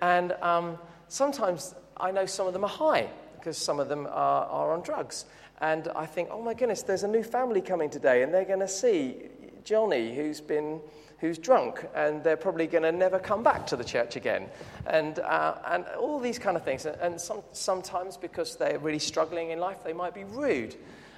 And 0.01 0.31
um, 0.41 0.77
sometimes 1.09 1.75
I 1.97 2.11
know 2.11 2.25
some 2.25 2.47
of 2.47 2.53
them 2.53 2.63
are 2.63 2.69
high 2.69 3.09
because 3.35 3.57
some 3.57 3.79
of 3.79 3.89
them 3.89 4.05
are, 4.07 4.45
are 4.45 4.73
on 4.73 4.81
drugs. 4.81 5.25
And 5.61 5.89
I 5.95 6.05
think, 6.05 6.29
oh 6.31 6.41
my 6.41 6.53
goodness, 6.53 6.83
there's 6.83 7.03
a 7.03 7.07
new 7.07 7.23
family 7.23 7.61
coming 7.61 7.89
today, 7.89 8.23
and 8.23 8.33
they're 8.33 8.45
going 8.45 8.61
to 8.61 8.67
see 8.67 9.17
Johnny, 9.65 10.15
who's 10.15 10.39
been 10.39 10.79
who's 11.19 11.37
drunk, 11.37 11.85
and 11.93 12.23
they're 12.23 12.37
probably 12.37 12.65
going 12.65 12.83
to 12.83 12.93
never 12.93 13.19
come 13.19 13.43
back 13.43 13.67
to 13.67 13.75
the 13.75 13.83
church 13.83 14.15
again, 14.15 14.47
and 14.87 15.19
uh, 15.19 15.55
and 15.67 15.85
all 15.99 16.17
these 16.17 16.39
kind 16.39 16.55
of 16.55 16.63
things. 16.63 16.85
And, 16.85 17.19
some, 17.19 17.41
sometimes 17.51 18.15
because 18.15 18.55
they're 18.55 18.79
really 18.79 18.99
struggling 18.99 19.51
in 19.51 19.59
life, 19.59 19.83
they 19.83 19.91
might 19.91 20.13
be 20.13 20.23
rude. 20.23 20.77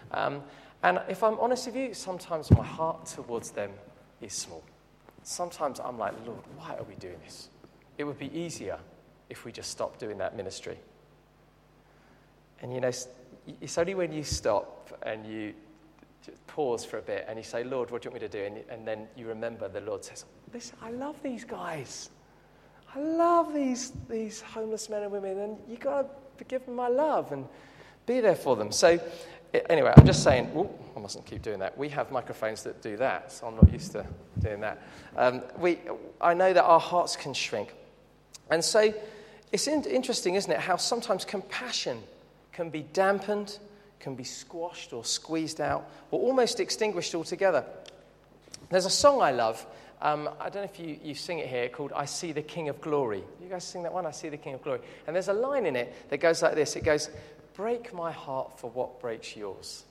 Um, 0.10 0.42
and 0.82 1.00
if 1.08 1.22
I'm 1.22 1.40
honest 1.40 1.68
with 1.68 1.76
you, 1.76 1.94
sometimes 1.94 2.50
my 2.50 2.66
heart 2.66 3.06
towards 3.06 3.52
them 3.52 3.72
is 4.22 4.34
small. 4.34 4.64
Sometimes 5.22 5.80
I'm 5.80 6.00
like, 6.00 6.14
Lord, 6.26 6.42
why 6.58 6.76
are 6.78 6.84
we 6.84 6.96
doing 6.96 7.18
this? 7.24 7.50
It 8.00 8.06
would 8.06 8.18
be 8.18 8.36
easier 8.36 8.80
if 9.32 9.46
we 9.46 9.52
just 9.52 9.72
stop 9.72 9.98
doing 9.98 10.18
that 10.20 10.36
ministry. 10.36 10.78
And 12.62 12.74
you 12.74 12.82
know, 12.82 12.92
it's 13.60 13.78
only 13.78 13.96
when 13.96 14.14
you 14.14 14.24
stop 14.24 15.00
and 15.04 15.26
you 15.26 15.54
pause 16.46 16.86
for 16.86 17.00
a 17.00 17.02
bit 17.02 17.26
and 17.28 17.38
you 17.38 17.44
say, 17.44 17.64
Lord, 17.64 17.90
what 17.90 18.02
do 18.02 18.08
you 18.08 18.12
want 18.12 18.22
me 18.22 18.28
to 18.28 18.38
do? 18.38 18.46
And, 18.46 18.64
and 18.70 18.88
then 18.88 19.08
you 19.16 19.26
remember 19.28 19.68
the 19.68 19.82
Lord 19.82 20.04
says, 20.06 20.26
Listen, 20.54 20.78
I 20.82 20.92
love 20.92 21.16
these 21.24 21.46
guys. 21.46 22.10
I 22.94 23.00
love 23.00 23.54
these, 23.54 23.94
these 24.10 24.42
homeless 24.42 24.90
men 24.90 25.04
and 25.04 25.12
women, 25.12 25.40
and 25.40 25.58
you've 25.68 25.80
got 25.80 26.38
to 26.38 26.44
give 26.44 26.66
them 26.66 26.76
my 26.76 26.90
love 26.90 27.32
and 27.32 27.48
be 28.06 28.20
there 28.20 28.36
for 28.36 28.58
them. 28.58 28.70
So, 28.70 29.00
anyway, 29.70 29.94
I'm 29.96 30.06
just 30.06 30.24
saying, 30.24 30.52
ooh, 30.58 30.70
I 30.96 31.00
mustn't 31.00 31.26
keep 31.26 31.42
doing 31.42 31.60
that. 31.60 31.78
We 31.78 31.88
have 31.88 32.12
microphones 32.12 32.64
that 32.64 32.82
do 32.82 32.98
that, 32.98 33.32
so 33.32 33.48
I'm 33.48 33.56
not 33.56 33.72
used 33.72 33.94
to 33.94 34.06
doing 34.40 34.60
that. 34.60 34.82
Um, 35.16 35.42
we, 35.58 35.80
I 36.20 36.34
know 36.34 36.52
that 36.52 36.64
our 36.64 36.82
hearts 36.82 37.16
can 37.16 37.34
shrink. 37.34 37.74
And 38.50 38.64
so, 38.64 38.94
it's 39.52 39.68
in, 39.68 39.84
interesting, 39.84 40.36
isn't 40.36 40.52
it, 40.52 40.60
how 40.60 40.78
sometimes 40.78 41.26
compassion 41.26 42.02
can 42.54 42.70
be 42.70 42.84
dampened, 42.94 43.60
can 44.00 44.16
be 44.16 44.24
squashed 44.24 44.94
or 44.94 45.04
squeezed 45.04 45.62
out, 45.62 45.90
or 46.12 46.20
almost 46.20 46.60
extinguished 46.60 47.14
altogether. 47.16 47.64
There's 48.70 48.86
a 48.86 48.90
song 48.90 49.22
I 49.22 49.32
love. 49.32 49.66
Um, 50.02 50.30
I 50.40 50.50
don't 50.50 50.64
know 50.64 50.70
if 50.74 50.80
you, 50.80 50.98
you 51.04 51.14
sing 51.14 51.40
it 51.40 51.48
here 51.48 51.70
called 51.70 51.92
I 51.94 52.06
See 52.06 52.32
the 52.32 52.42
King 52.42 52.70
of 52.70 52.82
Glory. 52.82 53.24
You 53.42 53.50
guys 53.50 53.64
sing 53.64 53.84
that 53.84 53.94
one? 53.94 54.06
I 54.06 54.12
See 54.12 54.30
the 54.30 54.38
King 54.38 54.56
of 54.56 54.64
Glory. 54.64 54.80
And 55.06 55.16
there's 55.16 55.28
a 55.28 55.34
line 55.34 55.66
in 55.66 55.76
it 55.76 56.10
that 56.10 56.18
goes 56.18 56.42
like 56.42 56.56
this 56.56 56.76
it 56.76 56.84
goes, 56.84 57.10
Break 57.54 57.94
my 57.94 58.12
heart 58.12 58.58
for 58.58 58.70
what 58.72 59.00
breaks 59.00 59.36
yours. 59.36 59.84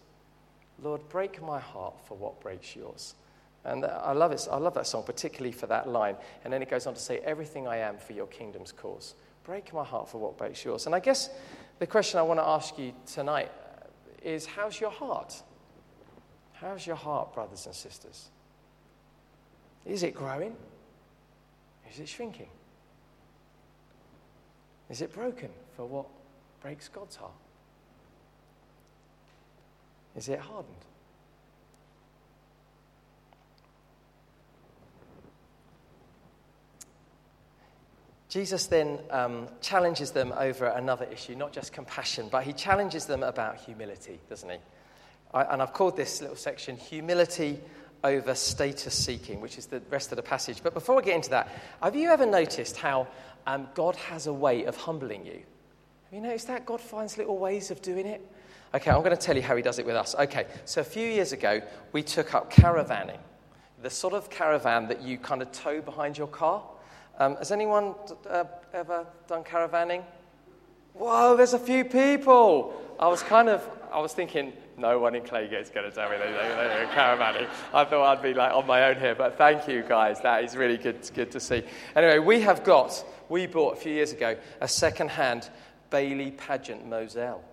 Lord, 0.82 1.06
break 1.10 1.42
my 1.42 1.60
heart 1.60 1.94
for 2.06 2.16
what 2.16 2.40
breaks 2.40 2.74
yours. 2.74 3.14
And 3.64 3.84
I 3.84 4.12
love 4.12 4.32
it. 4.32 4.48
I 4.50 4.56
love 4.56 4.74
that 4.74 4.86
song, 4.86 5.02
particularly 5.02 5.52
for 5.52 5.66
that 5.66 5.86
line. 5.86 6.16
And 6.42 6.52
then 6.52 6.62
it 6.62 6.70
goes 6.70 6.86
on 6.86 6.94
to 6.94 7.00
say, 7.00 7.18
Everything 7.18 7.68
I 7.68 7.76
am 7.76 7.98
for 7.98 8.14
your 8.14 8.26
kingdom's 8.26 8.72
cause. 8.72 9.14
Break 9.50 9.75
my 9.75 9.83
heart 9.83 10.09
for 10.09 10.19
what 10.19 10.38
breaks 10.38 10.64
yours. 10.64 10.87
And 10.87 10.95
I 10.95 11.00
guess 11.00 11.28
the 11.80 11.87
question 11.88 12.21
I 12.21 12.23
want 12.23 12.38
to 12.38 12.47
ask 12.47 12.78
you 12.78 12.92
tonight 13.04 13.50
is 14.23 14.47
how's 14.47 14.80
your 14.80 14.92
heart? 14.92 15.42
How's 16.52 16.87
your 16.87 16.95
heart, 16.95 17.35
brothers 17.35 17.66
and 17.66 17.75
sisters? 17.75 18.28
Is 19.85 20.04
it 20.04 20.14
growing? 20.14 20.54
Is 21.90 21.99
it 21.99 22.09
shrinking? 22.09 22.47
Is 24.88 25.02
it 25.02 25.12
broken 25.12 25.49
for 25.75 25.85
what 25.85 26.07
breaks 26.62 26.87
God's 26.87 27.16
heart? 27.16 27.33
Is 30.14 30.28
it 30.28 30.38
hardened? 30.38 30.76
Jesus 38.30 38.66
then 38.68 39.00
um, 39.10 39.49
challenges 39.60 40.12
them 40.12 40.32
over 40.38 40.66
another 40.66 41.04
issue, 41.06 41.34
not 41.34 41.52
just 41.52 41.72
compassion, 41.72 42.28
but 42.30 42.44
he 42.44 42.52
challenges 42.52 43.04
them 43.04 43.25
about 43.25 43.56
humility, 43.56 44.20
doesn't 44.28 44.49
he? 44.49 44.56
I, 45.34 45.42
and 45.42 45.60
I've 45.60 45.72
called 45.72 45.96
this 45.96 46.20
little 46.20 46.37
section 46.37 46.76
Humility 46.76 47.58
over 48.04 48.37
Status 48.37 48.94
Seeking, 48.94 49.40
which 49.40 49.58
is 49.58 49.66
the 49.66 49.82
rest 49.90 50.12
of 50.12 50.16
the 50.16 50.22
passage. 50.22 50.62
But 50.62 50.75
before 50.75 50.94
we 50.94 51.02
get 51.02 51.16
into 51.16 51.30
that, 51.30 51.49
have 51.82 51.96
you 51.96 52.08
ever 52.10 52.25
noticed 52.25 52.76
how 52.76 53.08
um, 53.49 53.68
God 53.75 53.96
has 53.96 54.28
a 54.28 54.32
way 54.32 54.64
of 54.64 54.76
humbling 54.76 55.26
you? 55.26 55.42
Have 56.04 56.12
you 56.12 56.20
noticed 56.20 56.46
that? 56.46 56.64
God 56.64 56.80
finds 56.80 57.18
little 57.18 57.37
ways 57.37 57.72
of 57.72 57.82
doing 57.82 58.06
it. 58.06 58.25
Okay, 58.72 58.92
I'm 58.92 59.02
going 59.02 59.10
to 59.10 59.20
tell 59.20 59.34
you 59.34 59.42
how 59.42 59.56
he 59.56 59.62
does 59.62 59.80
it 59.80 59.87
with 59.87 59.96
us. 59.96 60.14
Okay, 60.14 60.46
so 60.66 60.80
a 60.80 60.84
few 60.84 61.06
years 61.06 61.32
ago, 61.32 61.60
we 61.90 62.04
took 62.04 62.32
up 62.32 62.52
caravanning, 62.52 63.18
the 63.82 63.90
sort 63.90 64.14
of 64.14 64.30
caravan 64.30 64.87
that 64.87 65.02
you 65.02 65.18
kind 65.18 65.42
of 65.42 65.50
tow 65.50 65.80
behind 65.80 66.16
your 66.16 66.28
car. 66.28 66.62
Um, 67.20 67.36
has 67.36 67.52
anyone 67.52 67.94
uh, 68.30 68.44
ever 68.72 69.06
done 69.28 69.44
caravanning? 69.44 70.02
Whoa, 70.94 71.36
there's 71.36 71.52
a 71.52 71.58
few 71.58 71.84
people. 71.84 72.74
I 72.98 73.08
was 73.08 73.22
kind 73.22 73.50
of, 73.50 73.62
I 73.92 74.00
was 74.00 74.14
thinking, 74.14 74.54
no 74.78 74.98
one 74.98 75.14
in 75.14 75.22
Claygate's 75.22 75.68
going 75.68 75.88
to 75.88 75.94
tell 75.94 76.08
me 76.08 76.16
they, 76.16 76.32
they're 76.32 76.86
caravanning. 76.86 77.46
I 77.74 77.84
thought 77.84 78.16
I'd 78.16 78.22
be 78.22 78.32
like 78.32 78.54
on 78.54 78.66
my 78.66 78.84
own 78.84 78.98
here, 78.98 79.14
but 79.14 79.36
thank 79.36 79.68
you 79.68 79.82
guys. 79.86 80.22
That 80.22 80.44
is 80.44 80.56
really 80.56 80.78
good, 80.78 81.10
good 81.14 81.30
to 81.32 81.40
see. 81.40 81.62
Anyway, 81.94 82.20
we 82.20 82.40
have 82.40 82.64
got, 82.64 83.04
we 83.28 83.46
bought 83.46 83.74
a 83.74 83.76
few 83.76 83.92
years 83.92 84.12
ago 84.12 84.38
a 84.62 84.68
second-hand 84.68 85.50
Bailey 85.90 86.30
Pageant 86.30 86.86
Moselle. 86.86 87.44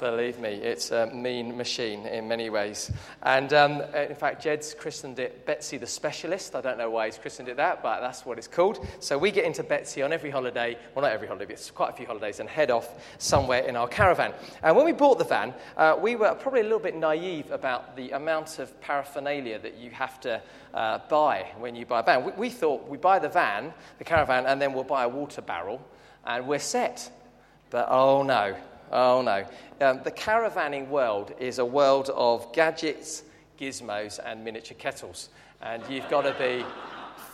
Believe 0.00 0.38
me, 0.38 0.48
it's 0.48 0.92
a 0.92 1.08
mean 1.08 1.54
machine 1.58 2.06
in 2.06 2.26
many 2.26 2.48
ways. 2.48 2.90
And 3.22 3.52
um, 3.52 3.82
in 3.94 4.14
fact, 4.14 4.42
Jed's 4.42 4.72
christened 4.72 5.18
it 5.18 5.44
Betsy 5.44 5.76
the 5.76 5.86
Specialist. 5.86 6.54
I 6.54 6.62
don't 6.62 6.78
know 6.78 6.88
why 6.88 7.04
he's 7.04 7.18
christened 7.18 7.50
it 7.50 7.58
that, 7.58 7.82
but 7.82 8.00
that's 8.00 8.24
what 8.24 8.38
it's 8.38 8.48
called. 8.48 8.86
So 9.00 9.18
we 9.18 9.30
get 9.30 9.44
into 9.44 9.62
Betsy 9.62 10.00
on 10.00 10.10
every 10.10 10.30
holiday, 10.30 10.78
well, 10.94 11.02
not 11.02 11.12
every 11.12 11.28
holiday, 11.28 11.44
but 11.44 11.52
it's 11.52 11.70
quite 11.70 11.90
a 11.90 11.92
few 11.92 12.06
holidays, 12.06 12.40
and 12.40 12.48
head 12.48 12.70
off 12.70 12.94
somewhere 13.18 13.60
in 13.64 13.76
our 13.76 13.86
caravan. 13.86 14.32
And 14.62 14.74
when 14.74 14.86
we 14.86 14.92
bought 14.92 15.18
the 15.18 15.24
van, 15.24 15.52
uh, 15.76 15.98
we 16.00 16.16
were 16.16 16.34
probably 16.34 16.60
a 16.60 16.64
little 16.64 16.78
bit 16.78 16.96
naive 16.96 17.50
about 17.50 17.94
the 17.94 18.12
amount 18.12 18.58
of 18.58 18.80
paraphernalia 18.80 19.58
that 19.58 19.76
you 19.76 19.90
have 19.90 20.18
to 20.20 20.40
uh, 20.72 21.00
buy 21.10 21.46
when 21.58 21.76
you 21.76 21.84
buy 21.84 22.00
a 22.00 22.02
van. 22.02 22.24
We, 22.24 22.32
we 22.32 22.48
thought 22.48 22.88
we 22.88 22.96
buy 22.96 23.18
the 23.18 23.28
van, 23.28 23.74
the 23.98 24.04
caravan, 24.04 24.46
and 24.46 24.62
then 24.62 24.72
we'll 24.72 24.82
buy 24.82 25.04
a 25.04 25.08
water 25.10 25.42
barrel, 25.42 25.86
and 26.24 26.48
we're 26.48 26.58
set. 26.58 27.12
But 27.68 27.88
oh 27.90 28.22
no, 28.22 28.56
Oh, 28.90 29.22
no. 29.22 29.44
Um, 29.80 30.00
the 30.02 30.10
caravanning 30.10 30.88
world 30.88 31.32
is 31.38 31.58
a 31.58 31.64
world 31.64 32.10
of 32.10 32.52
gadgets, 32.52 33.22
gizmos, 33.58 34.18
and 34.24 34.44
miniature 34.44 34.76
kettles. 34.76 35.28
And 35.62 35.82
you've 35.88 36.08
got 36.08 36.22
to 36.22 36.34
be 36.38 36.64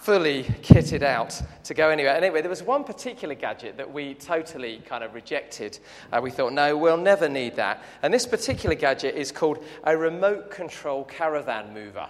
fully 0.06 0.44
kitted 0.62 1.02
out 1.02 1.40
to 1.64 1.74
go 1.74 1.88
anywhere. 1.88 2.14
Anyway, 2.14 2.40
there 2.40 2.50
was 2.50 2.62
one 2.62 2.84
particular 2.84 3.34
gadget 3.34 3.76
that 3.76 3.90
we 3.90 4.14
totally 4.14 4.82
kind 4.86 5.02
of 5.02 5.14
rejected. 5.14 5.78
Uh, 6.12 6.20
we 6.22 6.30
thought, 6.30 6.52
no, 6.52 6.76
we'll 6.76 6.96
never 6.96 7.28
need 7.28 7.56
that. 7.56 7.82
And 8.02 8.14
this 8.14 8.26
particular 8.26 8.76
gadget 8.76 9.16
is 9.16 9.32
called 9.32 9.64
a 9.84 9.96
remote 9.96 10.50
control 10.50 11.04
caravan 11.04 11.74
mover, 11.74 12.08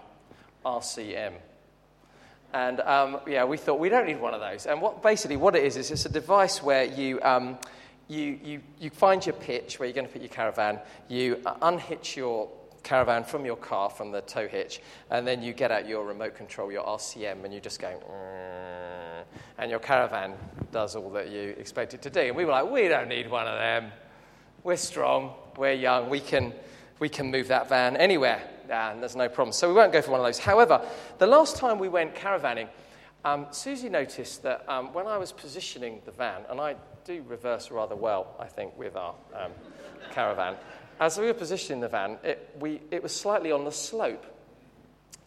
RCM. 0.65 1.33
And 2.53 2.81
um, 2.81 3.21
yeah, 3.27 3.45
we 3.45 3.57
thought 3.57 3.79
we 3.79 3.89
don't 3.89 4.07
need 4.07 4.21
one 4.21 4.35
of 4.35 4.41
those. 4.41 4.67
And 4.67 4.83
what 4.83 5.03
basically 5.03 5.37
what 5.37 5.57
it 5.57 5.65
is 5.65 5.77
is 5.77 5.91
it's 5.91 6.05
a 6.05 6.11
device 6.11 6.63
where 6.63 6.85
you 6.85 7.21
um, 7.23 7.59
you, 8.09 8.39
you, 8.43 8.61
you 8.79 8.91
find 8.91 9.25
your 9.25 9.35
pitch 9.35 9.79
where 9.79 9.89
you're 9.89 9.95
going 9.95 10.07
to 10.07 10.13
put 10.13 10.23
your 10.23 10.31
caravan, 10.31 10.79
you 11.09 11.43
unhitch 11.63 12.17
your 12.17 12.49
caravan 12.87 13.25
from 13.25 13.45
your 13.45 13.57
car, 13.57 13.91
from 13.91 14.13
the 14.13 14.21
tow 14.23 14.47
hitch, 14.47 14.81
and 15.11 15.27
then 15.27 15.43
you 15.43 15.53
get 15.53 15.73
out 15.73 15.89
your 15.89 16.07
remote 16.07 16.37
control, 16.37 16.71
your 16.71 16.85
RCM, 16.85 17.45
and 17.45 17.53
you 17.53 17.61
just 17.61 17.81
go, 17.81 17.89
mm, 17.89 19.25
and 19.59 19.71
your 19.71 19.81
caravan 19.81 20.35
does 20.71 20.95
all 20.95 21.11
that 21.11 21.29
you 21.29 21.55
expect 21.59 21.95
it 21.95 22.03
to 22.03 22.11
do. 22.11 22.21
And 22.21 22.37
we 22.37 22.45
were 22.45 22.53
like, 22.53 22.71
we 22.71 22.87
don't 22.87 23.09
need 23.09 23.29
one 23.29 23.49
of 23.49 23.59
them. 23.59 23.91
We're 24.63 24.77
strong, 24.77 25.35
we're 25.57 25.73
young, 25.73 26.09
we 26.09 26.21
can, 26.21 26.53
we 27.01 27.09
can 27.09 27.31
move 27.31 27.49
that 27.49 27.69
van 27.69 27.97
anywhere, 27.97 28.41
and 28.71 29.01
there's 29.01 29.17
no 29.17 29.29
problem. 29.29 29.53
So 29.53 29.69
we 29.69 29.75
won't 29.75 29.93
go 29.93 30.01
for 30.01 30.13
one 30.13 30.21
of 30.21 30.27
those. 30.27 30.39
However, 30.39 30.81
the 31.19 31.27
last 31.27 31.57
time 31.57 31.81
we 31.81 31.89
went 31.89 32.15
caravanning, 32.15 32.69
um, 33.27 33.47
Susie 33.51 33.89
noticed 33.89 34.45
that 34.45 34.65
um, 34.69 34.93
when 34.93 35.09
I 35.09 35.19
was 35.19 35.33
positioning 35.33 36.01
the 36.05 36.13
van, 36.13 36.43
and 36.49 36.61
I 36.61 36.77
do 37.05 37.25
reverse 37.27 37.73
rather 37.73 37.97
well, 37.97 38.37
I 38.39 38.47
think, 38.47 38.79
with 38.79 38.95
our 38.95 39.17
um, 39.35 39.51
caravan. 40.13 40.55
As 41.01 41.19
we 41.19 41.27
were 41.27 41.35
positioning 41.35 41.81
the 41.81 41.89
van, 41.89 42.19
it, 42.23 42.57
we, 42.61 42.81
it 42.93 43.03
was 43.03 43.13
slightly 43.13 43.51
on 43.51 43.65
the 43.65 43.73
slope. 43.73 44.25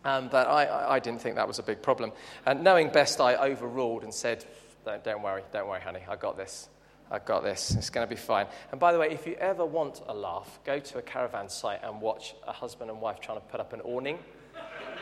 Um, 0.06 0.30
but 0.30 0.48
I, 0.48 0.96
I, 0.96 1.00
didn't 1.00 1.22
think 1.22 1.36
that 1.36 1.48
was 1.48 1.60
a 1.60 1.64
big 1.64 1.82
problem. 1.82 2.14
And 2.46 2.64
knowing 2.64 2.88
best, 2.90 3.20
I 3.20 3.36
overruled 3.36 4.04
and 4.04 4.14
said, 4.14 4.46
don't, 4.86 5.04
don't 5.04 5.22
worry, 5.22 5.44
don't 5.52 5.68
worry, 5.68 5.82
honey, 5.82 6.00
I 6.08 6.16
got 6.16 6.38
this. 6.38 6.70
I 7.12 7.20
got 7.20 7.44
this. 7.44 7.72
It's 7.76 7.90
going 7.90 8.08
to 8.08 8.10
be 8.10 8.20
fine. 8.20 8.48
And 8.72 8.80
by 8.80 8.94
the 8.94 9.00
way, 9.00 9.12
if 9.12 9.28
you 9.28 9.34
ever 9.36 9.66
want 9.66 10.02
a 10.08 10.14
laugh, 10.14 10.60
go 10.64 10.80
to 10.80 11.00
a 11.00 11.02
caravan 11.02 11.50
site 11.50 11.84
and 11.84 12.00
watch 12.00 12.34
a 12.48 12.54
husband 12.54 12.90
and 12.90 13.02
wife 13.02 13.20
trying 13.20 13.40
to 13.40 13.46
put 13.48 13.60
up 13.60 13.74
an 13.74 13.82
awning. 13.82 14.20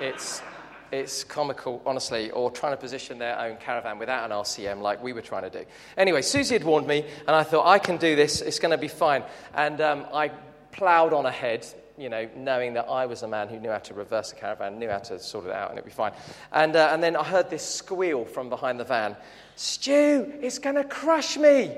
It's, 0.01 0.42
it's 0.91 1.24
comical, 1.24 1.82
honestly, 1.86 2.32
or 2.32 2.51
trying 2.51 2.74
to 2.74 2.77
position 2.77 3.17
their 3.17 3.39
own 3.39 3.58
caravan 3.58 4.00
without 4.00 4.29
an 4.29 4.36
RCM 4.36 4.82
like 4.82 5.03
we 5.03 5.13
were 5.13 5.22
trying 5.22 5.44
to 5.44 5.50
do. 5.50 5.65
Anyway, 5.98 6.22
Susie 6.22 6.56
had 6.56 6.63
warned 6.63 6.88
me, 6.88 7.06
and 7.27 7.36
I 7.36 7.44
thought, 7.44 7.67
I 7.67 7.79
can 7.79 7.98
do 7.98 8.15
this, 8.15 8.41
it's 8.41 8.60
going 8.60 8.72
to 8.72 8.77
be 8.77 8.88
fine. 8.88 9.24
And 9.53 9.82
um, 9.82 10.06
I 10.13 10.32
ploughed 10.72 11.13
on 11.13 11.25
ahead, 11.25 11.65
you 11.98 12.10
know, 12.10 12.29
knowing 12.36 12.74
that 12.75 12.86
I 12.89 13.06
was 13.06 13.24
a 13.24 13.27
man 13.27 13.50
who 13.50 13.60
knew 13.60 13.70
how 13.70 13.79
to 13.79 13.94
reverse 13.94 14.32
a 14.32 14.36
caravan, 14.36 14.79
knew 14.79 14.89
how 14.89 15.00
to 15.00 15.20
sort 15.20 15.46
it 15.46 15.51
out, 15.51 15.70
and 15.70 15.77
it'd 15.77 15.89
be 15.89 15.91
fine. 15.91 16.13
And, 16.51 16.75
uh, 16.75 16.89
and 16.91 17.01
then 17.01 17.15
I 17.15 17.24
heard 17.24 17.50
this 17.50 17.63
squeal 17.63 18.25
from 18.25 18.50
behind 18.50 18.79
the 18.79 18.86
van 18.86 19.15
Stu, 19.58 20.34
it's 20.39 20.60
going 20.60 20.75
to 20.75 20.84
crush 20.84 21.36
me. 21.36 21.75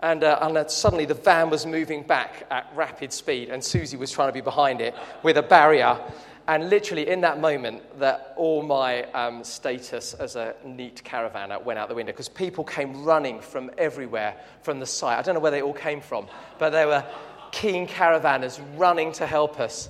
And, 0.00 0.24
uh, 0.24 0.38
and 0.42 0.70
suddenly 0.70 1.06
the 1.06 1.14
van 1.14 1.48
was 1.48 1.64
moving 1.64 2.02
back 2.02 2.46
at 2.50 2.70
rapid 2.74 3.12
speed, 3.12 3.50
and 3.50 3.62
Susie 3.62 3.96
was 3.96 4.10
trying 4.10 4.28
to 4.28 4.32
be 4.32 4.40
behind 4.40 4.80
it 4.80 4.94
with 5.22 5.38
a 5.38 5.42
barrier. 5.42 5.98
And 6.46 6.68
literally, 6.68 7.08
in 7.08 7.22
that 7.22 7.40
moment, 7.40 8.00
that 8.00 8.34
all 8.36 8.62
my 8.62 9.04
um, 9.12 9.42
status 9.44 10.12
as 10.12 10.36
a 10.36 10.54
neat 10.62 11.02
caravaner 11.02 11.62
went 11.64 11.78
out 11.78 11.88
the 11.88 11.94
window 11.94 12.12
because 12.12 12.28
people 12.28 12.64
came 12.64 13.02
running 13.02 13.40
from 13.40 13.70
everywhere 13.78 14.36
from 14.62 14.78
the 14.78 14.86
site. 14.86 15.18
I 15.18 15.22
don't 15.22 15.34
know 15.34 15.40
where 15.40 15.50
they 15.50 15.62
all 15.62 15.72
came 15.72 16.02
from, 16.02 16.26
but 16.58 16.70
they 16.70 16.84
were 16.84 17.02
keen 17.50 17.86
caravanners 17.86 18.60
running 18.76 19.12
to 19.12 19.26
help 19.26 19.58
us. 19.58 19.88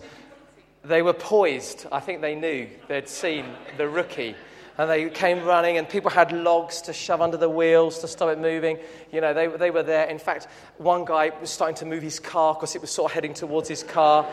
They 0.84 1.02
were 1.02 1.12
poised. 1.12 1.86
I 1.90 1.98
think 1.98 2.20
they 2.20 2.36
knew 2.36 2.68
they'd 2.86 3.08
seen 3.08 3.46
the 3.76 3.88
rookie. 3.88 4.36
And 4.78 4.90
they 4.90 5.08
came 5.08 5.44
running, 5.44 5.78
and 5.78 5.88
people 5.88 6.10
had 6.10 6.30
logs 6.30 6.82
to 6.82 6.92
shove 6.92 7.20
under 7.20 7.36
the 7.36 7.48
wheels 7.48 8.00
to 8.00 8.08
stop 8.08 8.28
it 8.30 8.38
moving. 8.38 8.78
You 9.12 9.20
know, 9.20 9.32
they, 9.32 9.46
they 9.46 9.70
were 9.70 9.84
there. 9.84 10.06
In 10.06 10.18
fact, 10.18 10.46
one 10.78 11.04
guy 11.04 11.32
was 11.40 11.50
starting 11.50 11.76
to 11.76 11.86
move 11.86 12.02
his 12.02 12.20
car 12.20 12.54
because 12.54 12.76
it 12.76 12.80
was 12.80 12.90
sort 12.90 13.10
of 13.10 13.14
heading 13.14 13.34
towards 13.34 13.68
his 13.68 13.82
car. 13.82 14.28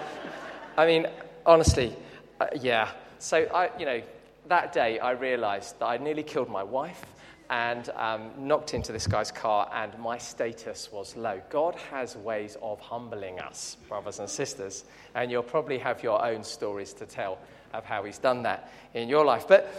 I 0.77 0.85
mean, 0.85 1.07
honestly, 1.45 1.95
uh, 2.41 2.47
yeah. 2.59 2.89
So, 3.19 3.37
I, 3.53 3.69
you 3.77 3.85
know, 3.85 4.01
that 4.47 4.73
day 4.73 4.99
I 4.99 5.11
realized 5.11 5.77
that 5.79 5.85
I'd 5.85 6.01
nearly 6.01 6.23
killed 6.23 6.49
my 6.49 6.63
wife 6.63 7.05
and 7.51 7.89
um, 7.89 8.31
knocked 8.37 8.73
into 8.73 8.91
this 8.91 9.05
guy's 9.05 9.29
car, 9.29 9.69
and 9.73 9.97
my 9.99 10.17
status 10.17 10.89
was 10.91 11.15
low. 11.15 11.41
God 11.49 11.75
has 11.91 12.15
ways 12.15 12.57
of 12.61 12.79
humbling 12.79 13.39
us, 13.39 13.77
brothers 13.87 14.19
and 14.19 14.29
sisters, 14.29 14.85
and 15.13 15.29
you'll 15.29 15.43
probably 15.43 15.77
have 15.77 16.01
your 16.01 16.23
own 16.25 16.43
stories 16.43 16.93
to 16.93 17.05
tell 17.05 17.37
of 17.73 17.85
how 17.85 18.03
He's 18.03 18.17
done 18.17 18.43
that 18.43 18.71
in 18.93 19.07
your 19.09 19.25
life. 19.25 19.47
But 19.47 19.71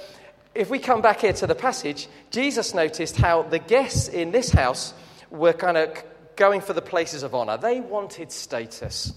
if 0.55 0.71
we 0.71 0.79
come 0.79 1.01
back 1.01 1.21
here 1.21 1.33
to 1.33 1.47
the 1.47 1.55
passage, 1.55 2.09
Jesus 2.31 2.75
noticed 2.75 3.17
how 3.17 3.43
the 3.43 3.59
guests 3.59 4.09
in 4.09 4.31
this 4.31 4.51
house 4.51 4.93
were 5.31 5.55
kind 5.55 5.79
of 5.79 6.05
going 6.37 6.61
for 6.61 6.75
the 6.75 6.83
places 6.83 7.23
of 7.23 7.35
honor. 7.35 7.57
They 7.57 7.81
wanted 7.81 8.31
status. 8.31 9.15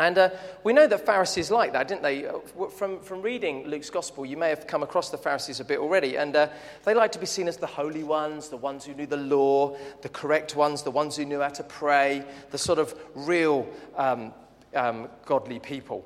And 0.00 0.16
uh, 0.16 0.30
we 0.64 0.72
know 0.72 0.86
that 0.86 1.04
Pharisees 1.04 1.50
like 1.50 1.74
that, 1.74 1.86
didn't 1.86 2.02
they? 2.02 2.26
Uh, 2.26 2.38
from, 2.74 3.00
from 3.00 3.20
reading 3.20 3.66
Luke's 3.66 3.90
gospel, 3.90 4.24
you 4.24 4.38
may 4.38 4.48
have 4.48 4.66
come 4.66 4.82
across 4.82 5.10
the 5.10 5.18
Pharisees 5.18 5.60
a 5.60 5.64
bit 5.64 5.78
already. 5.78 6.16
And 6.16 6.34
uh, 6.34 6.48
they 6.84 6.94
like 6.94 7.12
to 7.12 7.18
be 7.18 7.26
seen 7.26 7.46
as 7.46 7.58
the 7.58 7.66
holy 7.66 8.02
ones, 8.02 8.48
the 8.48 8.56
ones 8.56 8.86
who 8.86 8.94
knew 8.94 9.04
the 9.04 9.18
law, 9.18 9.76
the 10.00 10.08
correct 10.08 10.56
ones, 10.56 10.82
the 10.82 10.90
ones 10.90 11.18
who 11.18 11.26
knew 11.26 11.40
how 11.40 11.50
to 11.50 11.62
pray, 11.64 12.24
the 12.50 12.56
sort 12.56 12.78
of 12.78 12.94
real 13.14 13.68
um, 13.94 14.32
um, 14.74 15.10
godly 15.26 15.58
people. 15.58 16.02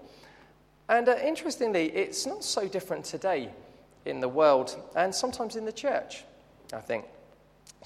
And 0.89 1.09
uh, 1.09 1.17
interestingly, 1.25 1.93
it's 1.93 2.27
not 2.27 2.43
so 2.43 2.67
different 2.67 3.05
today 3.05 3.49
in 4.07 4.19
the 4.19 4.29
world 4.29 4.77
and 4.97 5.15
sometimes 5.15 5.55
in 5.55 5.67
the 5.67 5.73
church, 5.73 6.25
I 6.73 6.81
think. 6.81 7.05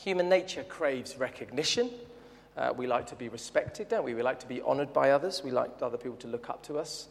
Human 0.01 0.31
nature 0.31 0.63
craves 0.63 1.19
recognition. 1.19 1.91
Uh, 2.59 2.73
we 2.77 2.89
like 2.89 3.07
to 3.07 3.15
be 3.15 3.29
respected, 3.29 3.89
don't 3.89 4.05
we? 4.05 4.15
We 4.15 4.23
like 4.23 4.41
to 4.41 4.49
be 4.49 4.61
honored 4.61 4.93
by 4.93 5.13
others. 5.13 5.45
We 5.45 5.53
like 5.53 5.71
other 5.81 5.97
people 5.97 6.17
to 6.17 6.27
look 6.27 6.51
up 6.51 6.65
to 6.65 6.79
us. 6.79 7.07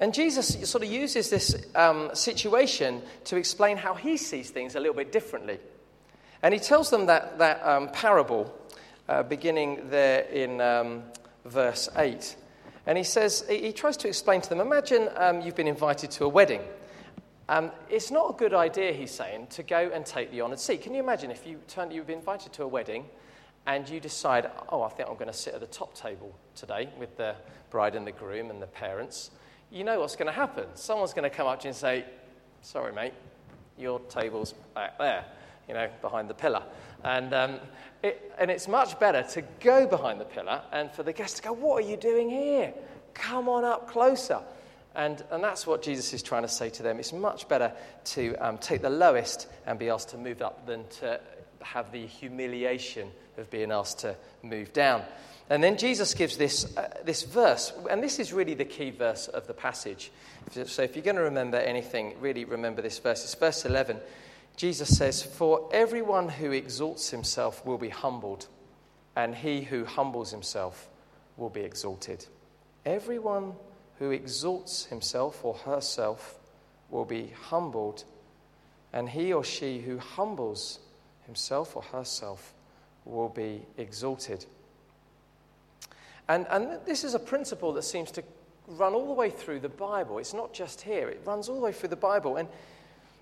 And 0.00 0.12
Jesus 0.12 0.68
sort 0.68 0.82
of 0.82 0.90
uses 0.90 1.30
this 1.30 1.64
um, 1.76 2.10
situation 2.12 3.02
to 3.26 3.36
explain 3.36 3.76
how 3.76 3.94
he 3.94 4.16
sees 4.16 4.50
things 4.50 4.74
a 4.74 4.80
little 4.80 4.96
bit 4.96 5.12
differently. 5.12 5.60
And 6.42 6.52
he 6.52 6.58
tells 6.58 6.90
them 6.90 7.06
that, 7.06 7.38
that 7.38 7.64
um, 7.64 7.88
parable 7.90 8.52
uh, 9.08 9.22
beginning 9.22 9.90
there 9.90 10.22
in 10.22 10.60
um, 10.60 11.04
verse 11.44 11.88
8. 11.94 12.34
And 12.86 12.98
he 12.98 13.04
says, 13.04 13.44
he 13.48 13.72
tries 13.72 13.96
to 13.98 14.08
explain 14.08 14.40
to 14.40 14.48
them 14.48 14.60
imagine 14.60 15.08
um, 15.16 15.40
you've 15.40 15.56
been 15.56 15.68
invited 15.68 16.10
to 16.12 16.24
a 16.24 16.28
wedding. 16.28 16.62
Um, 17.48 17.70
it's 17.88 18.10
not 18.10 18.30
a 18.30 18.32
good 18.36 18.54
idea, 18.54 18.92
he's 18.92 19.12
saying, 19.12 19.46
to 19.50 19.62
go 19.62 19.90
and 19.94 20.04
take 20.04 20.32
the 20.32 20.40
honoured 20.40 20.58
seat. 20.58 20.82
Can 20.82 20.94
you 20.94 21.02
imagine 21.02 21.30
if 21.30 21.46
you 21.46 21.60
turn, 21.68 21.92
you've 21.92 22.08
been 22.08 22.18
invited 22.18 22.52
to 22.54 22.64
a 22.64 22.68
wedding 22.68 23.04
and 23.68 23.86
you 23.86 24.00
decide, 24.00 24.50
oh, 24.70 24.82
I 24.82 24.88
think 24.88 25.10
I'm 25.10 25.16
going 25.16 25.26
to 25.26 25.32
sit 25.36 25.52
at 25.52 25.60
the 25.60 25.66
top 25.66 25.94
table 25.94 26.34
today 26.56 26.88
with 26.98 27.18
the 27.18 27.36
bride 27.68 27.94
and 27.94 28.06
the 28.06 28.12
groom 28.12 28.48
and 28.48 28.62
the 28.62 28.66
parents, 28.66 29.30
you 29.70 29.84
know 29.84 30.00
what's 30.00 30.16
going 30.16 30.26
to 30.26 30.32
happen. 30.32 30.64
Someone's 30.72 31.12
going 31.12 31.28
to 31.30 31.36
come 31.36 31.46
up 31.46 31.60
to 31.60 31.64
you 31.64 31.68
and 31.68 31.76
say, 31.76 32.06
sorry, 32.62 32.94
mate, 32.94 33.12
your 33.76 34.00
table's 34.08 34.54
back 34.74 34.96
there, 34.96 35.22
you 35.68 35.74
know, 35.74 35.86
behind 36.00 36.30
the 36.30 36.34
pillar. 36.34 36.62
And, 37.04 37.34
um, 37.34 37.60
it, 38.02 38.32
and 38.38 38.50
it's 38.50 38.68
much 38.68 38.98
better 38.98 39.22
to 39.34 39.42
go 39.60 39.86
behind 39.86 40.18
the 40.18 40.24
pillar 40.24 40.62
and 40.72 40.90
for 40.90 41.02
the 41.02 41.12
guest 41.12 41.36
to 41.36 41.42
go, 41.42 41.52
what 41.52 41.84
are 41.84 41.86
you 41.86 41.98
doing 41.98 42.30
here? 42.30 42.72
Come 43.12 43.50
on 43.50 43.66
up 43.66 43.86
closer. 43.86 44.40
And, 44.94 45.22
and 45.30 45.44
that's 45.44 45.66
what 45.66 45.82
Jesus 45.82 46.14
is 46.14 46.22
trying 46.22 46.42
to 46.42 46.48
say 46.48 46.70
to 46.70 46.82
them. 46.82 46.98
It's 46.98 47.12
much 47.12 47.46
better 47.48 47.72
to 48.04 48.34
um, 48.36 48.56
take 48.56 48.80
the 48.80 48.88
lowest 48.88 49.46
and 49.66 49.78
be 49.78 49.90
asked 49.90 50.08
to 50.08 50.16
move 50.16 50.40
up 50.40 50.66
than 50.66 50.88
to 51.00 51.20
have 51.62 51.92
the 51.92 52.06
humiliation 52.06 53.10
of 53.36 53.50
being 53.50 53.70
asked 53.72 54.00
to 54.00 54.16
move 54.42 54.72
down. 54.72 55.02
And 55.50 55.62
then 55.62 55.78
Jesus 55.78 56.12
gives 56.12 56.36
this, 56.36 56.76
uh, 56.76 56.88
this 57.04 57.22
verse, 57.22 57.72
and 57.88 58.02
this 58.02 58.18
is 58.18 58.32
really 58.32 58.54
the 58.54 58.66
key 58.66 58.90
verse 58.90 59.28
of 59.28 59.46
the 59.46 59.54
passage. 59.54 60.10
So 60.66 60.82
if 60.82 60.94
you're 60.94 61.04
going 61.04 61.16
to 61.16 61.22
remember 61.22 61.56
anything, 61.56 62.14
really 62.20 62.44
remember 62.44 62.82
this 62.82 62.98
verse. 62.98 63.24
It's 63.24 63.34
verse 63.34 63.64
11. 63.64 63.98
Jesus 64.56 64.96
says, 64.96 65.22
For 65.22 65.68
everyone 65.72 66.28
who 66.28 66.50
exalts 66.52 67.10
himself 67.10 67.64
will 67.64 67.78
be 67.78 67.88
humbled, 67.88 68.46
and 69.16 69.34
he 69.34 69.62
who 69.62 69.84
humbles 69.84 70.30
himself 70.30 70.88
will 71.36 71.48
be 71.48 71.60
exalted. 71.60 72.26
Everyone 72.84 73.54
who 73.98 74.10
exalts 74.10 74.86
himself 74.86 75.44
or 75.44 75.54
herself 75.54 76.38
will 76.90 77.04
be 77.04 77.32
humbled, 77.48 78.04
and 78.92 79.08
he 79.08 79.32
or 79.32 79.44
she 79.44 79.78
who 79.78 79.98
humbles 79.98 80.78
himself 81.28 81.76
or 81.76 81.82
herself 81.82 82.54
will 83.04 83.28
be 83.28 83.62
exalted. 83.76 84.44
And, 86.26 86.46
and 86.50 86.80
this 86.86 87.04
is 87.04 87.14
a 87.14 87.18
principle 87.18 87.72
that 87.74 87.82
seems 87.82 88.10
to 88.12 88.24
run 88.66 88.94
all 88.94 89.06
the 89.06 89.12
way 89.12 89.30
through 89.30 89.60
the 89.60 89.68
Bible. 89.68 90.18
It's 90.18 90.34
not 90.34 90.52
just 90.52 90.80
here, 90.80 91.08
it 91.08 91.20
runs 91.24 91.48
all 91.48 91.56
the 91.56 91.60
way 91.60 91.72
through 91.72 91.90
the 91.90 91.96
Bible. 91.96 92.36
And, 92.36 92.48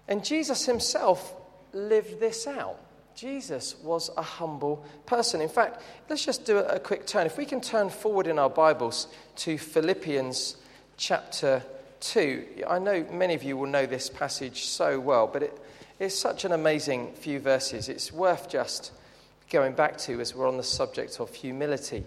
and 0.08 0.24
Jesus 0.24 0.64
himself 0.64 1.34
lived 1.72 2.20
this 2.20 2.46
out. 2.46 2.80
Jesus 3.16 3.76
was 3.82 4.10
a 4.16 4.22
humble 4.22 4.84
person. 5.04 5.40
In 5.40 5.48
fact, 5.48 5.82
let's 6.08 6.24
just 6.24 6.44
do 6.44 6.58
a, 6.58 6.78
quick 6.78 7.06
turn. 7.06 7.26
If 7.26 7.38
we 7.38 7.44
can 7.44 7.60
turn 7.60 7.90
forward 7.90 8.28
in 8.28 8.38
our 8.38 8.50
Bibles 8.50 9.08
to 9.36 9.58
Philippians 9.58 10.56
chapter 10.96 11.62
2. 12.00 12.64
I 12.68 12.78
know 12.78 13.06
many 13.10 13.34
of 13.34 13.42
you 13.42 13.56
will 13.56 13.66
know 13.66 13.86
this 13.86 14.08
passage 14.08 14.64
so 14.64 15.00
well, 15.00 15.26
but 15.26 15.42
it, 15.44 15.58
it's 15.98 16.14
such 16.14 16.44
an 16.44 16.52
amazing 16.52 17.12
few 17.14 17.40
verses. 17.40 17.88
It's 17.88 18.12
worth 18.12 18.48
just 18.48 18.92
going 19.50 19.74
back 19.74 19.98
to 19.98 20.20
as 20.20 20.34
we're 20.34 20.48
on 20.48 20.56
the 20.56 20.62
subject 20.62 21.20
of 21.20 21.34
humility. 21.34 22.04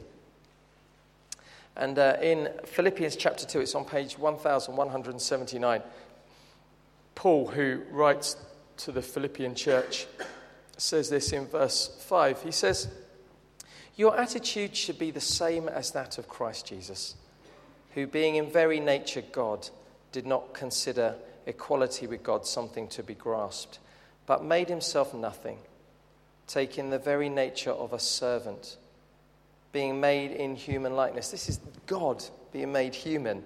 And 1.76 1.98
uh, 1.98 2.18
in 2.22 2.50
Philippians 2.66 3.16
chapter 3.16 3.46
2, 3.46 3.62
it's 3.62 3.76
on 3.76 3.86
page 3.86 4.18
1179. 4.18 5.82
Paul, 7.16 7.48
who 7.48 7.82
writes 7.92 8.36
to 8.78 8.92
the 8.92 9.02
Philippian 9.02 9.56
church, 9.56 10.08
says 10.78 11.10
this 11.10 11.32
in 11.32 11.48
verse 11.48 11.88
5. 12.08 12.44
He 12.44 12.52
says, 12.52 12.88
Your 13.96 14.18
attitude 14.18 14.76
should 14.76 15.00
be 15.00 15.12
the 15.12 15.22
same 15.22 15.70
as 15.70 15.92
that 15.92 16.18
of 16.18 16.28
Christ 16.28 16.68
Jesus 16.68 17.16
who, 17.94 18.08
being 18.08 18.36
in 18.36 18.52
very 18.52 18.80
nature 18.80 19.24
God, 19.32 19.70
did 20.12 20.26
not 20.26 20.54
consider 20.54 21.16
equality 21.50 22.08
with 22.08 22.24
God 22.24 22.46
something 22.46 22.88
to 22.90 23.04
be 23.04 23.16
grasped, 23.16 23.80
but 24.26 24.44
made 24.44 24.70
himself 24.70 25.14
nothing, 25.14 25.58
taking 26.48 26.90
the 26.90 27.00
very 27.00 27.28
nature 27.28 27.72
of 27.72 27.92
a 27.92 28.00
servant, 28.00 28.78
being 29.72 30.00
made 30.00 30.32
in 30.32 30.56
human 30.56 30.96
likeness. 30.96 31.32
This 31.32 31.50
is 31.50 31.60
God 31.88 32.24
being 32.54 32.72
made 32.72 32.96
human, 32.96 33.44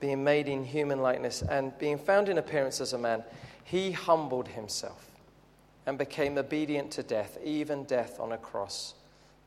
being 0.00 0.22
made 0.22 0.48
in 0.48 0.64
human 0.64 1.00
likeness, 1.00 1.42
and 1.42 1.76
being 1.78 1.98
found 1.98 2.28
in 2.28 2.38
appearance 2.38 2.80
as 2.80 2.92
a 2.92 2.98
man. 2.98 3.24
He 3.64 3.92
humbled 3.92 4.48
himself 4.48 5.10
and 5.86 5.96
became 5.96 6.36
obedient 6.36 6.90
to 6.92 7.02
death, 7.02 7.38
even 7.42 7.84
death 7.84 8.20
on 8.20 8.32
a 8.32 8.38
cross. 8.38 8.94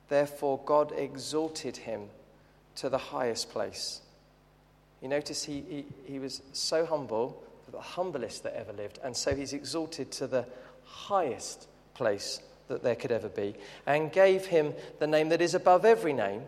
Therefore, 0.10 0.60
God 0.66 0.92
exalted 0.96 1.78
him 1.78 2.10
to 2.76 2.90
the 2.90 2.98
highest 2.98 3.50
place. 3.50 4.02
You 5.04 5.10
notice 5.10 5.44
he, 5.44 5.66
he, 5.68 5.86
he 6.06 6.18
was 6.18 6.42
so 6.54 6.86
humble, 6.86 7.44
the 7.70 7.82
humblest 7.82 8.44
that 8.44 8.56
ever 8.56 8.72
lived, 8.72 9.00
and 9.04 9.16
so 9.16 9.36
he's 9.36 9.52
exalted 9.52 10.12
to 10.14 10.28
the 10.28 10.46
highest 10.86 11.68
place 11.94 12.40
that 12.70 12.84
there 12.84 12.96
could 12.96 13.12
ever 13.12 13.28
be, 13.28 13.54
and 13.86 14.14
gave 14.14 14.46
him 14.46 14.74
the 15.00 15.08
name 15.08 15.28
that 15.28 15.42
is 15.42 15.56
above 15.56 15.84
every 15.84 16.14
name, 16.14 16.44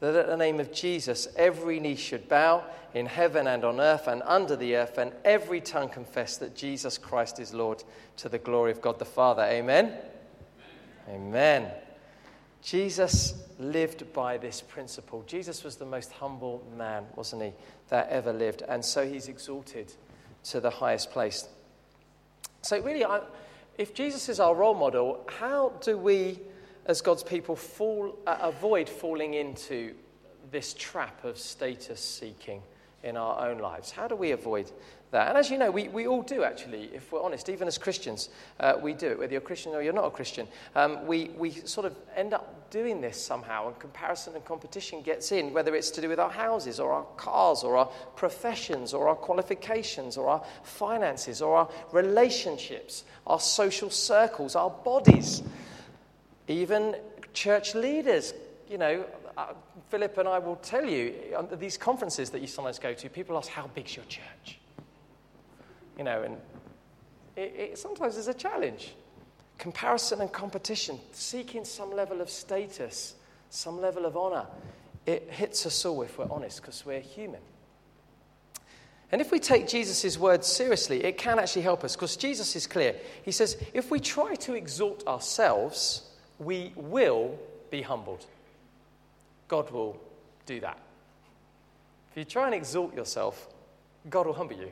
that 0.00 0.16
at 0.16 0.26
the 0.26 0.36
name 0.36 0.58
of 0.58 0.72
Jesus 0.72 1.28
every 1.36 1.78
knee 1.78 1.94
should 1.94 2.28
bow 2.28 2.64
in 2.94 3.06
heaven 3.06 3.46
and 3.46 3.64
on 3.64 3.80
earth 3.80 4.08
and 4.08 4.22
under 4.24 4.56
the 4.56 4.74
earth, 4.74 4.98
and 4.98 5.12
every 5.24 5.60
tongue 5.60 5.88
confess 5.88 6.36
that 6.38 6.56
Jesus 6.56 6.98
Christ 6.98 7.38
is 7.38 7.54
Lord 7.54 7.84
to 8.16 8.28
the 8.28 8.38
glory 8.38 8.72
of 8.72 8.80
God 8.80 8.98
the 8.98 9.04
Father. 9.04 9.42
Amen. 9.42 9.96
Amen. 11.08 11.62
Amen. 11.62 11.72
Jesus 12.64 13.34
lived 13.58 14.10
by 14.14 14.38
this 14.38 14.62
principle. 14.62 15.22
Jesus 15.26 15.62
was 15.62 15.76
the 15.76 15.84
most 15.84 16.10
humble 16.12 16.66
man, 16.76 17.04
wasn't 17.14 17.42
he, 17.42 17.52
that 17.90 18.08
ever 18.08 18.32
lived. 18.32 18.62
And 18.66 18.82
so 18.82 19.06
he's 19.06 19.28
exalted 19.28 19.92
to 20.44 20.60
the 20.60 20.70
highest 20.70 21.10
place. 21.10 21.46
So, 22.62 22.80
really, 22.80 23.04
I, 23.04 23.20
if 23.76 23.92
Jesus 23.92 24.30
is 24.30 24.40
our 24.40 24.54
role 24.54 24.74
model, 24.74 25.28
how 25.38 25.74
do 25.82 25.98
we, 25.98 26.40
as 26.86 27.02
God's 27.02 27.22
people, 27.22 27.54
fall, 27.54 28.18
uh, 28.26 28.38
avoid 28.40 28.88
falling 28.88 29.34
into 29.34 29.94
this 30.50 30.72
trap 30.72 31.22
of 31.22 31.38
status 31.38 32.00
seeking 32.00 32.62
in 33.04 33.16
our 33.16 33.48
own 33.48 33.58
lives? 33.58 33.92
How 33.92 34.08
do 34.08 34.16
we 34.16 34.32
avoid 34.32 34.70
that. 35.14 35.28
And 35.28 35.38
as 35.38 35.48
you 35.48 35.58
know, 35.58 35.70
we, 35.70 35.88
we 35.88 36.06
all 36.06 36.22
do 36.22 36.42
actually, 36.42 36.90
if 36.92 37.12
we're 37.12 37.22
honest, 37.22 37.48
even 37.48 37.66
as 37.68 37.78
Christians, 37.78 38.28
uh, 38.60 38.74
we 38.80 38.92
do 38.92 39.06
it, 39.06 39.18
whether 39.18 39.32
you're 39.32 39.40
Christian 39.40 39.72
or 39.72 39.80
you're 39.80 39.92
not 39.92 40.06
a 40.06 40.10
Christian. 40.10 40.46
Um, 40.74 41.06
we, 41.06 41.30
we 41.36 41.52
sort 41.52 41.86
of 41.86 41.96
end 42.16 42.34
up 42.34 42.68
doing 42.70 43.00
this 43.00 43.24
somehow, 43.24 43.68
and 43.68 43.78
comparison 43.78 44.34
and 44.34 44.44
competition 44.44 45.02
gets 45.02 45.30
in, 45.30 45.52
whether 45.52 45.74
it's 45.76 45.90
to 45.92 46.00
do 46.00 46.08
with 46.08 46.18
our 46.18 46.30
houses 46.30 46.80
or 46.80 46.92
our 46.92 47.04
cars 47.16 47.62
or 47.62 47.76
our 47.76 47.86
professions 48.16 48.92
or 48.92 49.08
our 49.08 49.14
qualifications 49.14 50.16
or 50.16 50.28
our 50.28 50.44
finances 50.64 51.40
or 51.40 51.56
our 51.56 51.70
relationships, 51.92 53.04
our 53.26 53.40
social 53.40 53.90
circles, 53.90 54.56
our 54.56 54.70
bodies, 54.70 55.42
even 56.48 56.96
church 57.32 57.76
leaders. 57.76 58.34
You 58.68 58.78
know, 58.78 59.04
uh, 59.36 59.54
Philip 59.88 60.18
and 60.18 60.28
I 60.28 60.38
will 60.38 60.56
tell 60.56 60.84
you, 60.84 61.14
these 61.52 61.76
conferences 61.76 62.30
that 62.30 62.40
you 62.40 62.46
sometimes 62.46 62.78
go 62.78 62.94
to, 62.94 63.08
people 63.08 63.36
ask, 63.36 63.48
How 63.48 63.66
big's 63.68 63.96
your 63.96 64.04
church? 64.06 64.58
you 65.98 66.04
know, 66.04 66.22
and 66.22 66.36
it, 67.36 67.54
it 67.56 67.78
sometimes 67.78 68.16
is 68.16 68.28
a 68.28 68.34
challenge. 68.34 68.94
Comparison 69.58 70.20
and 70.20 70.32
competition, 70.32 70.98
seeking 71.12 71.64
some 71.64 71.94
level 71.94 72.20
of 72.20 72.28
status, 72.28 73.14
some 73.50 73.80
level 73.80 74.04
of 74.04 74.16
honor, 74.16 74.46
it 75.06 75.28
hits 75.30 75.64
us 75.66 75.84
all 75.84 76.02
if 76.02 76.18
we're 76.18 76.30
honest 76.30 76.60
because 76.60 76.84
we're 76.84 77.00
human. 77.00 77.40
And 79.12 79.20
if 79.20 79.30
we 79.30 79.38
take 79.38 79.68
Jesus' 79.68 80.18
words 80.18 80.46
seriously, 80.46 81.04
it 81.04 81.18
can 81.18 81.38
actually 81.38 81.62
help 81.62 81.84
us 81.84 81.94
because 81.94 82.16
Jesus 82.16 82.56
is 82.56 82.66
clear. 82.66 82.96
He 83.22 83.30
says, 83.30 83.56
if 83.72 83.90
we 83.90 84.00
try 84.00 84.34
to 84.36 84.54
exalt 84.54 85.06
ourselves, 85.06 86.10
we 86.40 86.72
will 86.74 87.38
be 87.70 87.82
humbled. 87.82 88.26
God 89.48 89.70
will 89.70 90.00
do 90.46 90.60
that. 90.60 90.78
If 92.10 92.18
you 92.18 92.24
try 92.24 92.46
and 92.46 92.54
exalt 92.54 92.94
yourself, 92.94 93.48
God 94.08 94.26
will 94.26 94.34
humble 94.34 94.56
you. 94.56 94.70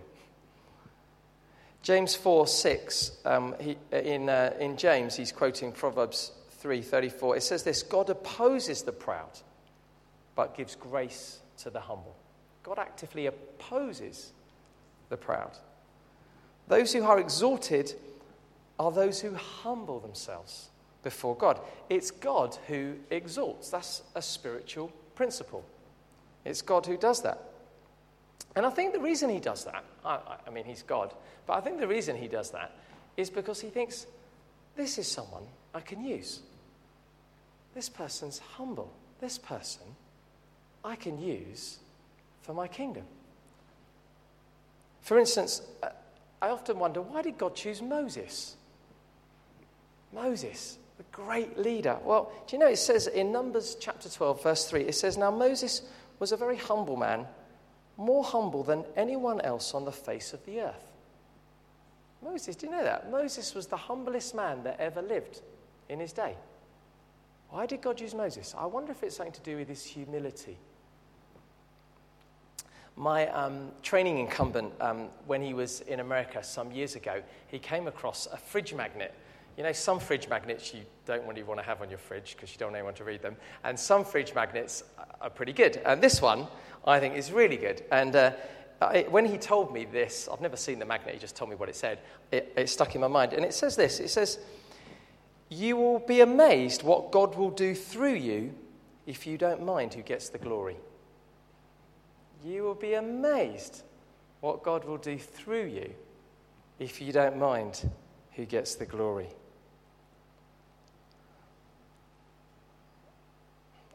James 1.83 2.15
4 2.15 2.47
6, 2.47 3.19
um, 3.25 3.57
he, 3.59 3.77
uh, 3.93 3.97
in, 3.97 4.29
uh, 4.29 4.55
in 4.61 4.77
James, 4.77 5.17
he's 5.17 5.33
quoting 5.33 5.73
Proverbs 5.73 6.33
3 6.51 6.81
34. 6.81 7.37
It 7.37 7.43
says 7.43 7.65
this 7.65 7.83
God 7.83 8.09
opposes 8.09 8.83
the 8.83 8.93
proud, 8.93 9.41
but 10.37 10.57
gives 10.57 10.77
grace 10.77 11.41
to 11.59 11.71
the 11.71 11.81
humble. 11.81 12.15
God 12.63 12.79
actively 12.79 13.27
opposes 13.27 14.33
the 15.09 15.17
proud. 15.17 15.59
Those 16.69 16.93
who 16.93 17.03
are 17.03 17.19
exalted 17.19 17.95
are 18.79 18.93
those 18.93 19.21
who 19.21 19.35
humble 19.35 19.99
themselves 19.99 20.69
before 21.03 21.37
God. 21.37 21.61
It's 21.91 22.11
God 22.11 22.57
who 22.67 22.95
exalts. 23.11 23.71
That's 23.71 24.03
a 24.15 24.23
spiritual 24.23 24.93
principle. 25.15 25.65
It's 26.45 26.63
God 26.63 26.87
who 26.87 26.97
does 26.97 27.23
that. 27.23 27.43
And 28.55 28.67
I 28.67 28.71
think 28.71 28.93
the 28.93 29.01
reason 29.01 29.31
he 29.31 29.41
does 29.41 29.65
that, 29.65 29.85
I, 30.05 30.19
I, 30.47 30.51
mean, 30.51 30.65
he's 30.65 30.83
God, 30.83 31.15
but 31.47 31.55
I 31.55 31.61
think 31.61 31.81
the 31.81 31.89
reason 31.89 32.17
he 32.17 32.29
does 32.29 32.51
that 32.51 32.77
is 33.17 33.31
because 33.31 33.61
he 33.61 33.69
thinks, 33.69 34.07
this 34.77 34.99
is 34.99 35.07
someone 35.07 35.45
I 35.75 35.81
can 35.81 36.05
use. 36.05 36.41
This 37.75 37.89
person's 37.89 38.39
humble. 38.39 38.93
This 39.21 39.39
person 39.39 39.85
I 40.85 40.97
can 40.97 41.21
use 41.21 41.79
for 42.43 42.53
my 42.53 42.69
kingdom. 42.69 43.05
For 45.01 45.19
instance, 45.19 45.63
uh, 45.83 45.89
I 46.41 46.49
often 46.49 46.79
wonder 46.79 47.01
why 47.01 47.23
did 47.23 47.39
God 47.39 47.55
choose 47.55 47.81
Moses? 47.81 48.57
Moses, 50.13 50.79
the 51.03 51.17
great 51.17 51.59
leader. 51.59 51.99
Well, 52.05 52.33
do 52.47 52.57
you 52.57 52.61
know 52.61 52.69
it 52.69 52.77
says 52.77 53.07
in 53.07 53.33
Numbers 53.33 53.77
chapter 53.81 54.09
12, 54.09 54.43
verse 54.43 54.65
3, 54.67 54.83
it 54.83 54.95
says, 54.95 55.17
Now 55.17 55.31
Moses 55.31 55.83
was 56.19 56.33
a 56.33 56.37
very 56.37 56.57
humble 56.57 56.97
man 56.97 57.27
more 57.97 58.25
humble 58.25 58.63
than 58.63 58.85
anyone 58.97 59.41
else 59.41 59.75
on 59.75 59.85
the 59.85 59.93
face 59.93 60.33
of 60.33 60.45
the 60.47 60.61
earth. 60.61 60.87
Moses, 62.23 62.57
do 62.57 62.67
you 62.67 62.73
know 62.73 62.83
that? 62.83 63.11
Moses 63.11 63.55
was 63.55 63.67
the 63.67 63.77
humblest 63.77 64.35
man 64.35 64.63
that 64.63 64.79
ever 64.81 65.03
lived 65.03 65.43
in 65.89 66.01
his 66.01 66.13
day. 66.13 66.35
Why 67.51 67.67
did 67.67 67.83
God 67.83 68.01
use 68.01 68.15
Moses? 68.15 68.55
I 68.57 68.67
wonder 68.67 68.93
if 68.93 69.03
it's 69.03 69.17
something 69.17 69.33
to 69.33 69.41
do 69.41 69.57
with 69.57 69.69
his 69.69 69.85
humility. 69.85 70.57
My 72.97 73.29
um, 73.29 73.71
training 73.83 74.19
incumbent, 74.19 74.73
um, 74.81 75.09
when 75.27 75.43
he 75.43 75.53
was 75.53 75.81
in 75.83 76.01
America 76.01 76.43
some 76.43 76.73
years 76.73 76.95
ago, 76.95 77.23
he 77.49 77.59
came 77.59 77.89
across 77.89 78.27
a 78.27 78.37
fridge 78.37 78.73
magnet. 78.73 79.15
You 79.57 79.63
know, 79.63 79.73
some 79.73 80.01
fridge 80.01 80.29
magnets 80.29 80.73
you 80.73 80.81
don't 81.05 81.27
really 81.27 81.43
want 81.43 81.61
to 81.61 81.67
have 81.67 81.83
on 81.83 81.91
your 81.91 81.99
fridge 81.99 82.35
because 82.35 82.53
you 82.53 82.59
don't 82.59 82.69
want 82.69 82.77
anyone 82.77 82.95
to 82.95 83.05
read 83.05 83.23
them, 83.23 83.37
and 83.65 83.79
some 83.79 84.05
fridge 84.05 84.35
magnets 84.35 84.83
are 85.21 85.31
pretty 85.31 85.53
good. 85.53 85.81
And 85.85 86.03
this 86.03 86.23
one 86.23 86.47
I 86.87 86.99
think 87.01 87.17
is 87.17 87.31
really 87.33 87.57
good. 87.57 87.83
And 87.91 88.17
uh, 88.17 88.33
I, 88.81 89.07
when 89.09 89.27
he 89.27 89.39
told 89.39 89.73
me 89.73 89.85
this, 89.85 90.29
I've 90.31 90.41
never 90.41 90.57
seen 90.57 90.79
the 90.79 90.85
magnet, 90.85 91.15
he 91.15 91.21
just 91.21 91.37
told 91.37 91.51
me 91.51 91.57
what 91.57 91.69
it 91.69 91.77
said. 91.77 91.99
It, 92.31 92.53
it 92.57 92.69
stuck 92.69 92.95
in 92.95 93.01
my 93.01 93.09
mind. 93.09 93.33
And 93.33 93.45
it 93.45 93.55
says 93.55 93.77
this 93.77 94.01
it 94.01 94.09
says, 94.09 94.39
You 95.49 95.77
will 95.77 96.01
be 96.01 96.21
amazed 96.21 96.83
what 96.83 97.13
God 97.13 97.37
will 97.37 97.51
do 97.51 97.75
through 97.75 98.15
you 98.15 98.55
if 99.07 99.27
you 99.27 99.39
don't 99.39 99.65
mind 99.65 99.95
who 99.95 100.03
gets 100.03 100.29
the 100.29 100.39
glory. 100.39 100.77
You 102.45 102.63
will 102.65 102.75
be 102.75 102.95
amazed 102.95 103.83
what 104.41 104.65
God 104.65 104.85
will 104.85 104.99
do 104.99 105.19
through 105.19 105.67
you 105.67 105.95
if 106.79 107.01
you 107.01 107.13
don't 107.13 107.39
mind 107.39 107.89
who 108.33 108.45
gets 108.45 108.75
the 108.75 108.87
glory. 108.87 109.29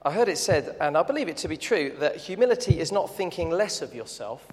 I 0.03 0.11
heard 0.11 0.29
it 0.29 0.37
said, 0.37 0.75
and 0.79 0.95
I 0.97 1.03
believe 1.03 1.27
it 1.27 1.37
to 1.37 1.47
be 1.47 1.57
true, 1.57 1.93
that 1.99 2.17
humility 2.17 2.79
is 2.79 2.91
not 2.91 3.15
thinking 3.15 3.49
less 3.49 3.81
of 3.81 3.95
yourself, 3.95 4.47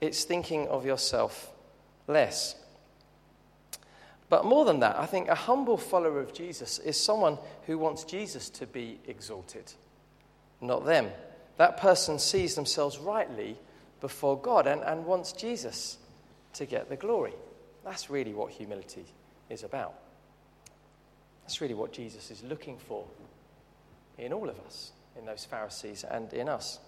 it's 0.00 0.24
thinking 0.24 0.68
of 0.68 0.86
yourself 0.86 1.50
less. 2.06 2.54
But 4.28 4.44
more 4.44 4.64
than 4.64 4.80
that, 4.80 4.98
I 4.98 5.06
think 5.06 5.28
a 5.28 5.34
humble 5.34 5.76
follower 5.76 6.20
of 6.20 6.32
Jesus 6.32 6.78
is 6.78 7.00
someone 7.00 7.38
who 7.66 7.78
wants 7.78 8.04
Jesus 8.04 8.50
to 8.50 8.66
be 8.66 8.98
exalted, 9.06 9.72
not 10.60 10.84
them. 10.84 11.10
That 11.58 11.76
person 11.76 12.18
sees 12.18 12.54
themselves 12.54 12.98
rightly 12.98 13.56
before 14.00 14.38
God 14.38 14.66
and, 14.66 14.82
and 14.82 15.06
wants 15.06 15.32
Jesus 15.32 15.98
to 16.54 16.66
get 16.66 16.88
the 16.88 16.96
glory. 16.96 17.34
That's 17.84 18.10
really 18.10 18.34
what 18.34 18.50
humility 18.50 19.04
is 19.48 19.62
about. 19.62 19.94
That's 21.42 21.60
really 21.60 21.74
what 21.74 21.92
Jesus 21.92 22.30
is 22.30 22.42
looking 22.42 22.78
for 22.78 23.04
in 24.18 24.32
all 24.32 24.48
of 24.48 24.58
us, 24.60 24.92
in 25.18 25.26
those 25.26 25.44
Pharisees 25.44 26.04
and 26.04 26.32
in 26.32 26.48
us. 26.48 26.78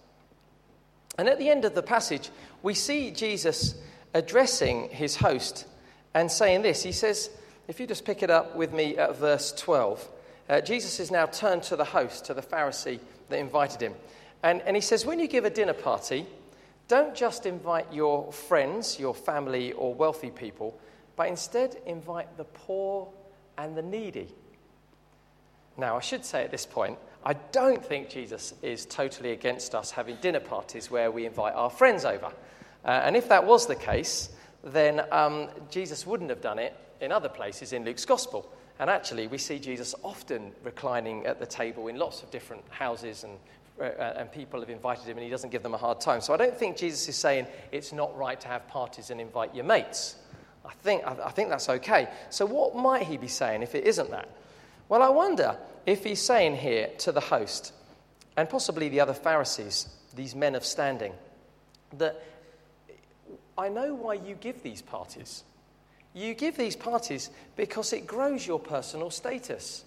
And 1.17 1.27
at 1.27 1.37
the 1.37 1.49
end 1.49 1.65
of 1.65 1.75
the 1.75 1.83
passage, 1.83 2.29
we 2.63 2.73
see 2.73 3.11
Jesus 3.11 3.75
addressing 4.13 4.89
his 4.89 5.15
host 5.15 5.65
and 6.13 6.31
saying 6.31 6.61
this. 6.61 6.83
He 6.83 6.91
says, 6.91 7.29
if 7.67 7.79
you 7.79 7.87
just 7.87 8.05
pick 8.05 8.23
it 8.23 8.29
up 8.29 8.55
with 8.55 8.73
me 8.73 8.97
at 8.97 9.17
verse 9.17 9.51
12, 9.53 10.09
uh, 10.49 10.61
Jesus 10.61 10.99
is 10.99 11.11
now 11.11 11.25
turned 11.27 11.63
to 11.63 11.75
the 11.75 11.85
host, 11.85 12.25
to 12.25 12.33
the 12.33 12.41
Pharisee 12.41 12.99
that 13.29 13.37
invited 13.37 13.81
him. 13.81 13.93
And, 14.41 14.61
and 14.61 14.75
he 14.75 14.81
says, 14.81 15.05
when 15.05 15.19
you 15.19 15.27
give 15.27 15.45
a 15.45 15.49
dinner 15.49 15.73
party, 15.73 16.25
don't 16.87 17.13
just 17.13 17.45
invite 17.45 17.93
your 17.93 18.31
friends, 18.31 18.99
your 18.99 19.13
family, 19.13 19.73
or 19.73 19.93
wealthy 19.93 20.31
people, 20.31 20.79
but 21.15 21.27
instead 21.27 21.77
invite 21.85 22.35
the 22.37 22.45
poor 22.45 23.07
and 23.57 23.77
the 23.77 23.81
needy. 23.83 24.33
Now, 25.79 25.95
I 25.95 26.01
should 26.01 26.25
say 26.25 26.43
at 26.43 26.51
this 26.51 26.65
point, 26.65 26.99
I 27.23 27.33
don't 27.33 27.83
think 27.83 28.09
Jesus 28.09 28.53
is 28.61 28.85
totally 28.85 29.31
against 29.31 29.73
us 29.73 29.91
having 29.91 30.17
dinner 30.17 30.39
parties 30.39 30.91
where 30.91 31.09
we 31.09 31.25
invite 31.25 31.53
our 31.53 31.69
friends 31.69 32.03
over. 32.03 32.31
Uh, 32.83 32.89
and 32.89 33.15
if 33.15 33.29
that 33.29 33.45
was 33.45 33.65
the 33.65 33.75
case, 33.75 34.29
then 34.63 35.01
um, 35.11 35.47
Jesus 35.69 36.05
wouldn't 36.05 36.29
have 36.29 36.41
done 36.41 36.59
it 36.59 36.75
in 36.99 37.11
other 37.11 37.29
places 37.29 37.71
in 37.71 37.85
Luke's 37.85 38.05
gospel. 38.05 38.51
And 38.79 38.89
actually, 38.89 39.27
we 39.27 39.37
see 39.37 39.59
Jesus 39.59 39.95
often 40.03 40.51
reclining 40.63 41.25
at 41.25 41.39
the 41.39 41.45
table 41.45 41.87
in 41.87 41.97
lots 41.97 42.23
of 42.23 42.31
different 42.31 42.63
houses, 42.69 43.23
and, 43.25 43.37
uh, 43.79 44.13
and 44.17 44.31
people 44.31 44.59
have 44.59 44.69
invited 44.69 45.05
him, 45.05 45.17
and 45.17 45.23
he 45.23 45.29
doesn't 45.29 45.49
give 45.49 45.63
them 45.63 45.73
a 45.73 45.77
hard 45.77 45.99
time. 45.99 46.21
So 46.21 46.33
I 46.33 46.37
don't 46.37 46.55
think 46.55 46.77
Jesus 46.77 47.07
is 47.07 47.15
saying 47.15 47.47
it's 47.71 47.91
not 47.91 48.17
right 48.17 48.39
to 48.39 48.47
have 48.47 48.67
parties 48.67 49.11
and 49.11 49.19
invite 49.19 49.55
your 49.55 49.65
mates. 49.65 50.15
I 50.65 50.73
think, 50.73 51.03
I, 51.05 51.17
I 51.25 51.31
think 51.31 51.49
that's 51.49 51.69
okay. 51.69 52.09
So, 52.29 52.45
what 52.45 52.75
might 52.75 53.03
he 53.03 53.17
be 53.17 53.27
saying 53.27 53.63
if 53.63 53.75
it 53.75 53.85
isn't 53.85 54.11
that? 54.11 54.29
Well, 54.89 55.01
I 55.01 55.09
wonder 55.09 55.57
if 55.85 56.03
he's 56.03 56.19
saying 56.21 56.57
here 56.57 56.89
to 56.99 57.11
the 57.11 57.21
host, 57.21 57.73
and 58.35 58.49
possibly 58.49 58.89
the 58.89 58.99
other 58.99 59.13
Pharisees, 59.13 59.87
these 60.15 60.35
men 60.35 60.55
of 60.55 60.65
standing, 60.65 61.13
that 61.97 62.21
I 63.57 63.69
know 63.69 63.93
why 63.93 64.15
you 64.15 64.35
give 64.35 64.63
these 64.63 64.81
parties. 64.81 65.43
You 66.13 66.33
give 66.33 66.57
these 66.57 66.75
parties 66.75 67.29
because 67.55 67.93
it 67.93 68.07
grows 68.07 68.45
your 68.45 68.59
personal 68.59 69.11
status. 69.11 69.85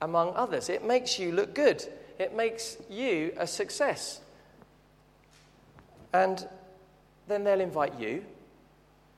among 0.00 0.34
others. 0.34 0.68
It 0.68 0.84
makes 0.84 1.18
you 1.18 1.32
look 1.32 1.54
good, 1.54 1.84
it 2.18 2.34
makes 2.34 2.76
you 2.88 3.32
a 3.36 3.46
success. 3.46 4.20
And 6.12 6.46
then 7.26 7.44
they'll 7.44 7.60
invite 7.60 7.98
you, 7.98 8.24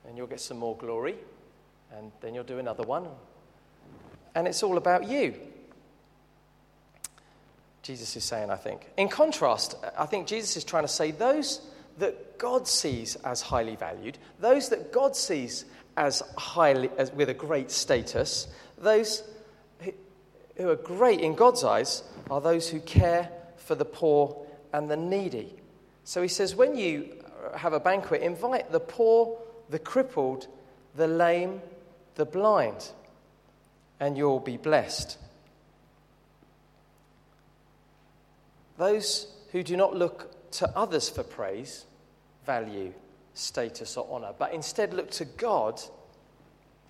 and 0.07 0.17
you'll 0.17 0.27
get 0.27 0.41
some 0.41 0.57
more 0.57 0.75
glory, 0.75 1.15
and 1.95 2.11
then 2.21 2.33
you'll 2.33 2.43
do 2.43 2.59
another 2.59 2.83
one. 2.83 3.07
And 4.35 4.47
it's 4.47 4.63
all 4.63 4.77
about 4.77 5.07
you. 5.07 5.35
Jesus 7.83 8.15
is 8.15 8.23
saying, 8.23 8.49
I 8.49 8.55
think. 8.55 8.87
In 8.97 9.09
contrast, 9.09 9.75
I 9.97 10.05
think 10.05 10.27
Jesus 10.27 10.55
is 10.57 10.63
trying 10.63 10.83
to 10.83 10.87
say 10.87 11.11
those 11.11 11.61
that 11.97 12.37
God 12.37 12.67
sees 12.67 13.15
as 13.17 13.41
highly 13.41 13.75
valued, 13.75 14.17
those 14.39 14.69
that 14.69 14.91
God 14.91 15.15
sees 15.15 15.65
as 15.97 16.21
highly, 16.37 16.89
as, 16.97 17.11
with 17.11 17.29
a 17.29 17.33
great 17.33 17.71
status, 17.71 18.47
those 18.77 19.23
who, 19.79 19.91
who 20.57 20.69
are 20.69 20.75
great 20.75 21.19
in 21.19 21.35
God's 21.35 21.63
eyes 21.63 22.03
are 22.29 22.41
those 22.41 22.69
who 22.69 22.79
care 22.79 23.29
for 23.57 23.75
the 23.75 23.85
poor 23.85 24.45
and 24.73 24.89
the 24.89 24.97
needy. 24.97 25.53
So 26.03 26.21
he 26.21 26.27
says, 26.27 26.55
when 26.55 26.75
you 26.75 27.09
have 27.55 27.73
a 27.73 27.79
banquet, 27.79 28.21
invite 28.21 28.71
the 28.71 28.79
poor, 28.79 29.37
the 29.69 29.79
crippled, 29.79 30.47
the 30.95 31.07
lame, 31.07 31.61
the 32.15 32.25
blind, 32.25 32.91
and 34.01 34.17
you'll 34.17 34.39
be 34.39 34.57
blessed. 34.57 35.17
Those 38.77 39.27
who 39.51 39.61
do 39.61 39.77
not 39.77 39.95
look 39.95 40.51
to 40.53 40.67
others 40.75 41.07
for 41.07 41.23
praise, 41.23 41.85
value, 42.45 42.93
status, 43.35 43.95
or 43.95 44.07
honor, 44.09 44.33
but 44.37 44.53
instead 44.53 44.93
look 44.93 45.11
to 45.11 45.25
God 45.25 45.79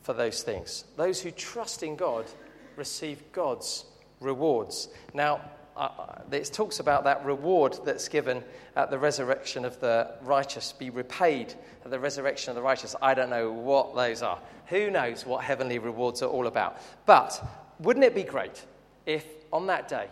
for 0.02 0.14
those 0.14 0.42
things. 0.42 0.86
Those 0.96 1.22
who 1.22 1.32
trust 1.32 1.84
in 1.84 1.98
God 1.98 2.26
receive 2.78 3.22
God's 3.34 3.84
rewards. 4.22 4.88
Now, 5.14 5.42
uh, 5.78 5.90
it 6.32 6.46
talks 6.54 6.80
about 6.80 7.04
that 7.06 7.24
reward 7.26 7.80
that's 7.86 8.08
given 8.08 8.44
at 8.76 8.90
the 8.90 9.00
resurrection 9.00 9.66
of 9.66 9.80
the 9.80 10.12
righteous, 10.22 10.74
be 10.74 10.90
repaid 10.90 11.54
at 11.84 11.92
the 11.92 12.00
resurrection 12.00 12.50
of 12.52 12.56
the 12.56 12.62
righteous. 12.62 12.96
I 13.02 13.14
don't 13.14 13.30
know 13.30 13.52
what 13.52 13.96
those 13.96 14.22
are. 14.22 14.40
Who 14.68 14.90
knows 14.90 15.26
what 15.26 15.44
heavenly 15.44 15.80
rewards 15.80 16.22
are 16.22 16.30
all 16.30 16.48
about? 16.48 16.78
But 17.06 17.44
wouldn't 17.80 18.06
it 18.06 18.16
be 18.16 18.24
great 18.24 18.66
if 19.06 19.26
on 19.52 19.68
that 19.68 19.88
day, 19.88 20.08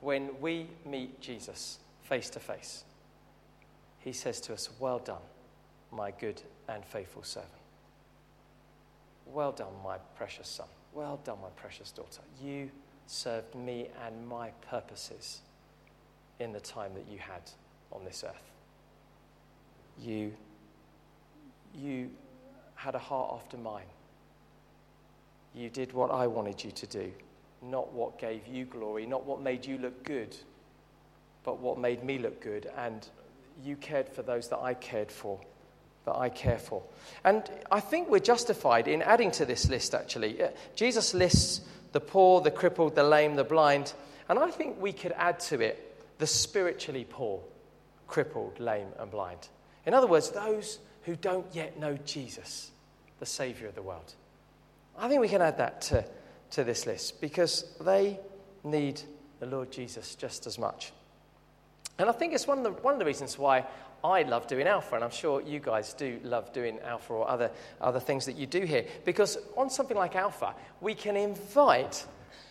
when 0.00 0.30
we 0.40 0.66
meet 0.86 1.20
Jesus 1.20 1.78
face 2.02 2.30
to 2.30 2.40
face, 2.40 2.84
he 3.98 4.12
says 4.12 4.40
to 4.42 4.54
us, 4.54 4.70
Well 4.78 4.98
done, 4.98 5.22
my 5.92 6.10
good 6.12 6.40
and 6.68 6.84
faithful 6.84 7.22
servant. 7.22 7.52
Well 9.26 9.52
done, 9.52 9.72
my 9.84 9.98
precious 10.16 10.48
son. 10.48 10.66
Well 10.94 11.20
done, 11.24 11.38
my 11.42 11.50
precious 11.56 11.90
daughter. 11.90 12.22
You 12.42 12.70
served 13.08 13.54
me 13.54 13.88
and 14.06 14.28
my 14.28 14.50
purposes 14.70 15.40
in 16.38 16.52
the 16.52 16.60
time 16.60 16.92
that 16.94 17.10
you 17.10 17.18
had 17.18 17.42
on 17.90 18.04
this 18.04 18.22
earth. 18.24 18.50
You, 20.00 20.32
you 21.74 22.10
had 22.76 22.94
a 22.94 22.98
heart 22.98 23.34
after 23.34 23.56
mine. 23.56 23.86
You 25.54 25.68
did 25.68 25.92
what 25.92 26.10
I 26.12 26.28
wanted 26.28 26.62
you 26.62 26.70
to 26.70 26.86
do 26.86 27.12
not 27.62 27.92
what 27.92 28.18
gave 28.18 28.46
you 28.46 28.64
glory, 28.64 29.06
not 29.06 29.24
what 29.24 29.40
made 29.40 29.66
you 29.66 29.78
look 29.78 30.04
good, 30.04 30.36
but 31.44 31.58
what 31.58 31.78
made 31.78 32.04
me 32.04 32.18
look 32.18 32.40
good. 32.40 32.70
And 32.76 33.06
you 33.64 33.76
cared 33.76 34.08
for 34.08 34.22
those 34.22 34.48
that 34.48 34.58
I 34.58 34.74
cared 34.74 35.10
for, 35.10 35.40
that 36.04 36.16
I 36.16 36.28
care 36.28 36.58
for. 36.58 36.82
And 37.24 37.42
I 37.70 37.80
think 37.80 38.08
we're 38.08 38.20
justified 38.20 38.86
in 38.88 39.02
adding 39.02 39.30
to 39.32 39.44
this 39.44 39.68
list, 39.68 39.94
actually. 39.94 40.42
Uh, 40.42 40.48
Jesus 40.74 41.14
lists 41.14 41.62
the 41.92 42.00
poor, 42.00 42.40
the 42.40 42.50
crippled, 42.50 42.94
the 42.94 43.02
lame, 43.02 43.36
the 43.36 43.44
blind. 43.44 43.92
And 44.28 44.38
I 44.38 44.50
think 44.50 44.80
we 44.80 44.92
could 44.92 45.12
add 45.12 45.40
to 45.40 45.60
it 45.60 45.96
the 46.18 46.26
spiritually 46.26 47.06
poor, 47.08 47.40
crippled, 48.06 48.60
lame, 48.60 48.88
and 48.98 49.10
blind. 49.10 49.48
In 49.86 49.94
other 49.94 50.06
words, 50.06 50.30
those 50.30 50.78
who 51.02 51.16
don't 51.16 51.46
yet 51.52 51.78
know 51.78 51.96
Jesus, 52.04 52.70
the 53.20 53.26
Savior 53.26 53.68
of 53.68 53.74
the 53.74 53.82
world. 53.82 54.14
I 54.98 55.08
think 55.08 55.20
we 55.20 55.28
can 55.28 55.40
add 55.40 55.58
that 55.58 55.80
to 55.82 56.04
to 56.50 56.64
this 56.64 56.86
list 56.86 57.20
because 57.20 57.64
they 57.80 58.18
need 58.64 59.00
the 59.40 59.46
Lord 59.46 59.70
Jesus 59.70 60.14
just 60.14 60.46
as 60.46 60.58
much. 60.58 60.92
And 61.98 62.08
I 62.08 62.12
think 62.12 62.32
it's 62.32 62.46
one 62.46 62.58
of 62.58 62.64
the, 62.64 62.70
one 62.70 62.94
of 62.94 62.98
the 62.98 63.04
reasons 63.04 63.38
why 63.38 63.66
I 64.02 64.22
love 64.22 64.46
doing 64.46 64.66
Alpha, 64.66 64.94
and 64.94 65.04
I'm 65.04 65.10
sure 65.10 65.40
you 65.40 65.60
guys 65.60 65.92
do 65.92 66.20
love 66.22 66.52
doing 66.52 66.78
Alpha 66.80 67.12
or 67.12 67.28
other, 67.28 67.50
other 67.80 68.00
things 68.00 68.26
that 68.26 68.36
you 68.36 68.46
do 68.46 68.62
here. 68.62 68.84
Because 69.04 69.38
on 69.56 69.70
something 69.70 69.96
like 69.96 70.16
Alpha, 70.16 70.54
we 70.80 70.94
can 70.94 71.16
invite 71.16 72.06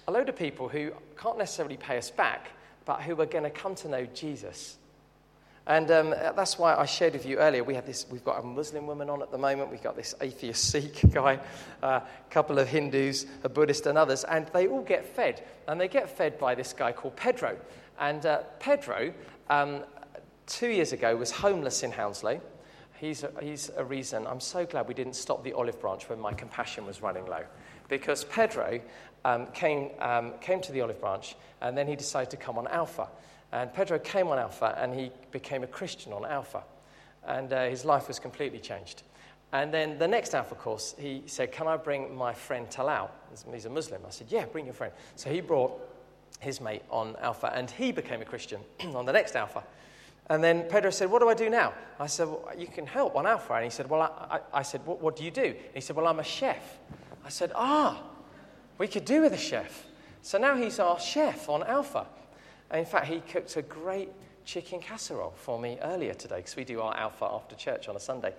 a 0.08 0.12
load 0.12 0.30
of 0.30 0.36
people 0.36 0.68
who 0.68 0.92
can't 1.18 1.38
necessarily 1.38 1.78
pay 1.78 1.98
us 1.98 2.12
back, 2.12 2.52
but 2.86 3.02
who 3.02 3.20
are 3.22 3.26
going 3.26 3.44
to 3.44 3.50
come 3.50 3.76
to 3.76 3.90
know 3.90 4.06
Jesus 4.06 4.78
and 5.68 5.92
um, 5.92 6.12
that's 6.12 6.58
why 6.58 6.74
I 6.76 6.86
shared 6.86 7.12
with 7.12 7.26
you 7.26 7.38
earlier. 7.40 7.62
We 7.62 7.76
have 7.76 7.86
this, 7.86 8.06
we've 8.10 8.24
got 8.24 8.40
a 8.40 8.42
Muslim 8.42 8.88
woman 8.88 9.10
on 9.10 9.22
at 9.22 9.32
the 9.32 9.38
moment. 9.38 9.70
We've 9.70 9.84
got 9.84 9.98
this 9.98 10.16
atheist 10.22 10.70
Sikh 10.70 11.02
guy, 11.12 11.40
a 11.84 11.86
uh, 11.86 12.06
couple 12.30 12.58
of 12.58 12.70
Hindus, 12.70 13.26
a 13.44 13.50
Buddhist, 13.50 13.86
and 13.86 13.98
others. 13.98 14.24
And 14.24 14.48
they 14.54 14.68
all 14.68 14.82
get 14.82 15.06
fed. 15.06 15.44
And 15.68 15.80
they 15.80 15.90
get 15.90 16.10
fed 16.10 16.40
by 16.40 16.56
this 16.56 16.72
guy 16.72 16.94
called 16.94 17.18
Pedro. 17.18 17.58
And 18.00 18.26
uh, 18.26 18.44
Pedro, 18.60 19.14
um, 19.50 19.84
two 20.48 20.70
years 20.70 20.94
ago, 20.94 21.16
was 21.16 21.32
homeless 21.32 21.84
in 21.84 21.92
Hounslow. 21.92 22.42
He's 23.00 23.24
a, 23.24 23.32
he's 23.42 23.70
a 23.78 23.86
reason. 23.86 24.26
I'm 24.26 24.40
so 24.40 24.66
glad 24.66 24.88
we 24.88 24.96
didn't 24.96 25.16
stop 25.16 25.44
the 25.44 25.54
olive 25.54 25.80
branch 25.80 26.10
when 26.10 26.20
my 26.20 26.34
compassion 26.34 26.86
was 26.86 27.02
running 27.02 27.28
low. 27.28 27.44
Because 27.90 28.24
Pedro 28.24 28.82
um, 29.24 29.48
came, 29.48 29.92
um, 30.00 30.34
came 30.42 30.62
to 30.62 30.72
the 30.72 30.82
olive 30.82 31.00
branch 31.00 31.36
and 31.62 31.78
then 31.78 31.88
he 31.88 31.96
decided 31.96 32.32
to 32.32 32.38
come 32.38 32.58
on 32.58 32.68
Alpha. 32.68 33.08
And 33.52 33.72
Pedro 33.72 34.00
came 34.00 34.28
on 34.30 34.40
Alpha 34.40 34.76
and 34.82 34.94
he 34.94 35.12
became 35.32 35.64
a 35.64 35.68
Christian 35.68 36.12
on 36.12 36.26
Alpha. 36.26 36.64
And 37.26 37.54
uh, 37.54 37.66
his 37.66 37.86
life 37.86 38.08
was 38.08 38.20
completely 38.20 38.60
changed. 38.60 39.04
And 39.54 39.74
then 39.74 39.98
the 39.98 40.08
next 40.08 40.34
Alpha 40.34 40.56
course, 40.56 40.96
he 40.98 41.24
said, 41.26 41.52
Can 41.52 41.68
I 41.68 41.78
bring 41.78 42.16
my 42.16 42.34
friend 42.34 42.70
Talal? 42.70 43.10
He's 43.52 43.66
a 43.66 43.70
Muslim. 43.70 44.02
I 44.06 44.10
said, 44.10 44.28
Yeah, 44.30 44.46
bring 44.46 44.66
your 44.66 44.74
friend. 44.74 44.92
So 45.16 45.30
he 45.30 45.40
brought 45.40 45.80
his 46.40 46.60
mate 46.60 46.84
on 46.90 47.16
Alpha 47.22 47.52
and 47.54 47.70
he 47.70 47.92
became 47.92 48.22
a 48.22 48.26
Christian 48.26 48.60
on 48.94 49.06
the 49.06 49.14
next 49.14 49.36
Alpha. 49.36 49.64
And 50.30 50.44
then 50.44 50.64
Pedro 50.64 50.92
said, 50.92 51.10
What 51.10 51.20
do 51.22 51.30
I 51.30 51.34
do 51.34 51.50
now? 51.50 51.74
I 52.00 52.08
said, 52.08 52.28
well, 52.28 52.52
You 52.58 52.68
can 52.68 52.86
help 52.86 53.16
on 53.16 53.26
Alpha. 53.26 53.54
And 53.54 53.64
he 53.64 53.70
said, 53.70 53.90
Well, 53.90 54.02
I, 54.02 54.38
I, 54.38 54.60
I 54.60 54.62
said, 54.62 54.86
what, 54.86 55.02
what, 55.02 55.16
do 55.16 55.24
you 55.24 55.32
do? 55.32 55.44
And 55.44 55.74
he 55.74 55.82
said, 55.82 55.96
Well, 55.96 56.08
I'm 56.08 56.20
a 56.20 56.24
chef. 56.24 56.80
I 57.26 57.30
said, 57.30 57.52
Ah, 57.56 58.04
we 58.78 58.88
could 58.88 59.06
do 59.06 59.22
with 59.22 59.34
a 59.34 59.38
chef. 59.38 59.86
So 60.22 60.38
now 60.38 60.56
he's 60.56 60.80
our 60.80 61.00
chef 61.00 61.48
on 61.50 61.64
Alpha. 61.64 62.06
In 62.74 62.86
fact, 62.86 63.08
he 63.08 63.22
cooked 63.22 63.56
a 63.56 63.62
great 63.62 64.10
chicken 64.44 64.80
casserole 64.80 65.34
for 65.36 65.60
me 65.60 65.78
earlier 65.82 66.14
today 66.14 66.38
because 66.38 66.56
we 66.56 66.64
do 66.64 66.82
our 66.82 66.96
Alpha 66.96 67.26
after 67.26 67.56
church 67.56 67.88
on 67.88 67.96
a 67.96 68.00
Sunday. 68.00 68.34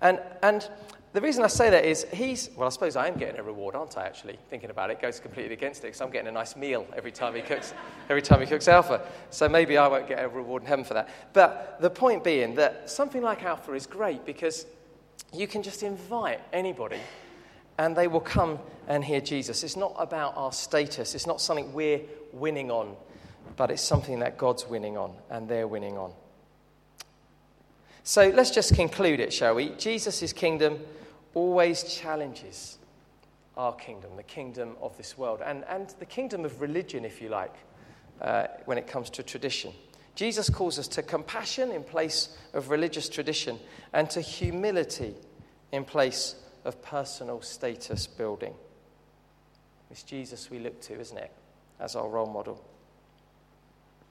And, 0.00 0.20
and 0.42 0.68
the 1.12 1.20
reason 1.20 1.42
I 1.44 1.48
say 1.48 1.70
that 1.70 1.84
is 1.84 2.06
he's, 2.12 2.50
well, 2.56 2.66
I 2.66 2.70
suppose 2.70 2.96
I 2.96 3.08
am 3.08 3.16
getting 3.16 3.40
a 3.40 3.42
reward, 3.42 3.74
aren't 3.74 3.96
I, 3.98 4.06
actually? 4.06 4.38
Thinking 4.48 4.70
about 4.70 4.90
it, 4.90 5.00
goes 5.00 5.20
completely 5.20 5.52
against 5.52 5.80
it 5.80 5.88
because 5.88 6.00
I'm 6.00 6.10
getting 6.10 6.28
a 6.28 6.32
nice 6.32 6.56
meal 6.56 6.86
every 6.96 7.12
time 7.12 7.34
he 7.34 7.40
cooks, 7.42 7.74
every 8.08 8.22
time 8.22 8.40
he 8.40 8.46
cooks 8.46 8.68
Alpha. 8.68 9.02
So 9.30 9.48
maybe 9.48 9.76
I 9.76 9.88
won't 9.88 10.08
get 10.08 10.22
a 10.22 10.28
reward 10.28 10.62
in 10.62 10.68
heaven 10.68 10.84
for 10.84 10.94
that. 10.94 11.08
But 11.32 11.78
the 11.80 11.90
point 11.90 12.22
being 12.22 12.54
that 12.56 12.88
something 12.88 13.22
like 13.22 13.42
Alpha 13.42 13.72
is 13.72 13.86
great 13.86 14.24
because 14.24 14.66
you 15.32 15.46
can 15.46 15.62
just 15.62 15.82
invite 15.82 16.40
anybody 16.52 17.00
and 17.78 17.96
they 17.96 18.08
will 18.08 18.20
come 18.20 18.58
and 18.88 19.04
hear 19.04 19.20
Jesus. 19.20 19.64
It's 19.64 19.76
not 19.76 19.94
about 19.98 20.36
our 20.36 20.52
status, 20.52 21.14
it's 21.14 21.26
not 21.26 21.40
something 21.40 21.72
we're 21.72 22.00
winning 22.32 22.70
on 22.70 22.96
but 23.56 23.70
it's 23.70 23.82
something 23.82 24.20
that 24.20 24.38
God's 24.38 24.66
winning 24.66 24.96
on 24.96 25.14
and 25.28 25.48
they're 25.48 25.68
winning 25.68 25.96
on. 25.98 26.12
So 28.02 28.28
let's 28.28 28.50
just 28.50 28.74
conclude 28.74 29.20
it, 29.20 29.32
shall 29.32 29.54
we? 29.54 29.70
Jesus' 29.70 30.32
kingdom 30.32 30.78
always 31.34 31.84
challenges 31.84 32.78
our 33.56 33.74
kingdom, 33.74 34.16
the 34.16 34.22
kingdom 34.22 34.76
of 34.80 34.96
this 34.96 35.18
world, 35.18 35.40
and, 35.44 35.64
and 35.68 35.94
the 35.98 36.06
kingdom 36.06 36.44
of 36.44 36.60
religion, 36.60 37.04
if 37.04 37.20
you 37.20 37.28
like, 37.28 37.54
uh, 38.20 38.46
when 38.64 38.78
it 38.78 38.86
comes 38.86 39.10
to 39.10 39.22
tradition. 39.22 39.72
Jesus 40.14 40.48
calls 40.50 40.78
us 40.78 40.88
to 40.88 41.02
compassion 41.02 41.70
in 41.70 41.82
place 41.82 42.36
of 42.52 42.70
religious 42.70 43.08
tradition 43.08 43.58
and 43.92 44.08
to 44.10 44.20
humility 44.20 45.14
in 45.72 45.84
place 45.84 46.36
of 46.64 46.82
personal 46.82 47.40
status 47.42 48.06
building. 48.06 48.54
It's 49.90 50.02
Jesus 50.02 50.50
we 50.50 50.58
look 50.58 50.80
to, 50.82 50.98
isn't 50.98 51.18
it, 51.18 51.32
as 51.78 51.96
our 51.96 52.08
role 52.08 52.26
model. 52.26 52.62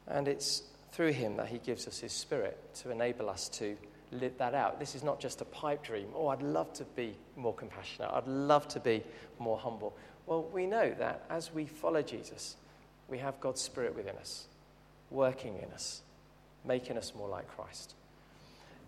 And 0.07 0.27
it's 0.27 0.63
through 0.91 1.11
him 1.11 1.37
that 1.37 1.47
he 1.47 1.59
gives 1.59 1.87
us 1.87 1.99
his 1.99 2.11
spirit 2.11 2.57
to 2.75 2.91
enable 2.91 3.29
us 3.29 3.49
to 3.49 3.77
live 4.11 4.37
that 4.37 4.53
out. 4.53 4.79
This 4.79 4.95
is 4.95 5.03
not 5.03 5.19
just 5.19 5.41
a 5.41 5.45
pipe 5.45 5.83
dream. 5.83 6.07
Oh, 6.15 6.27
I'd 6.27 6.41
love 6.41 6.73
to 6.73 6.83
be 6.83 7.15
more 7.35 7.53
compassionate. 7.53 8.09
I'd 8.11 8.27
love 8.27 8.67
to 8.69 8.79
be 8.79 9.03
more 9.37 9.57
humble. 9.57 9.95
Well, 10.25 10.43
we 10.51 10.65
know 10.65 10.93
that 10.97 11.23
as 11.29 11.53
we 11.53 11.65
follow 11.65 12.01
Jesus, 12.01 12.55
we 13.07 13.19
have 13.19 13.39
God's 13.39 13.61
spirit 13.61 13.95
within 13.95 14.15
us, 14.17 14.47
working 15.09 15.57
in 15.61 15.71
us, 15.73 16.01
making 16.65 16.97
us 16.97 17.13
more 17.15 17.27
like 17.27 17.47
Christ. 17.47 17.95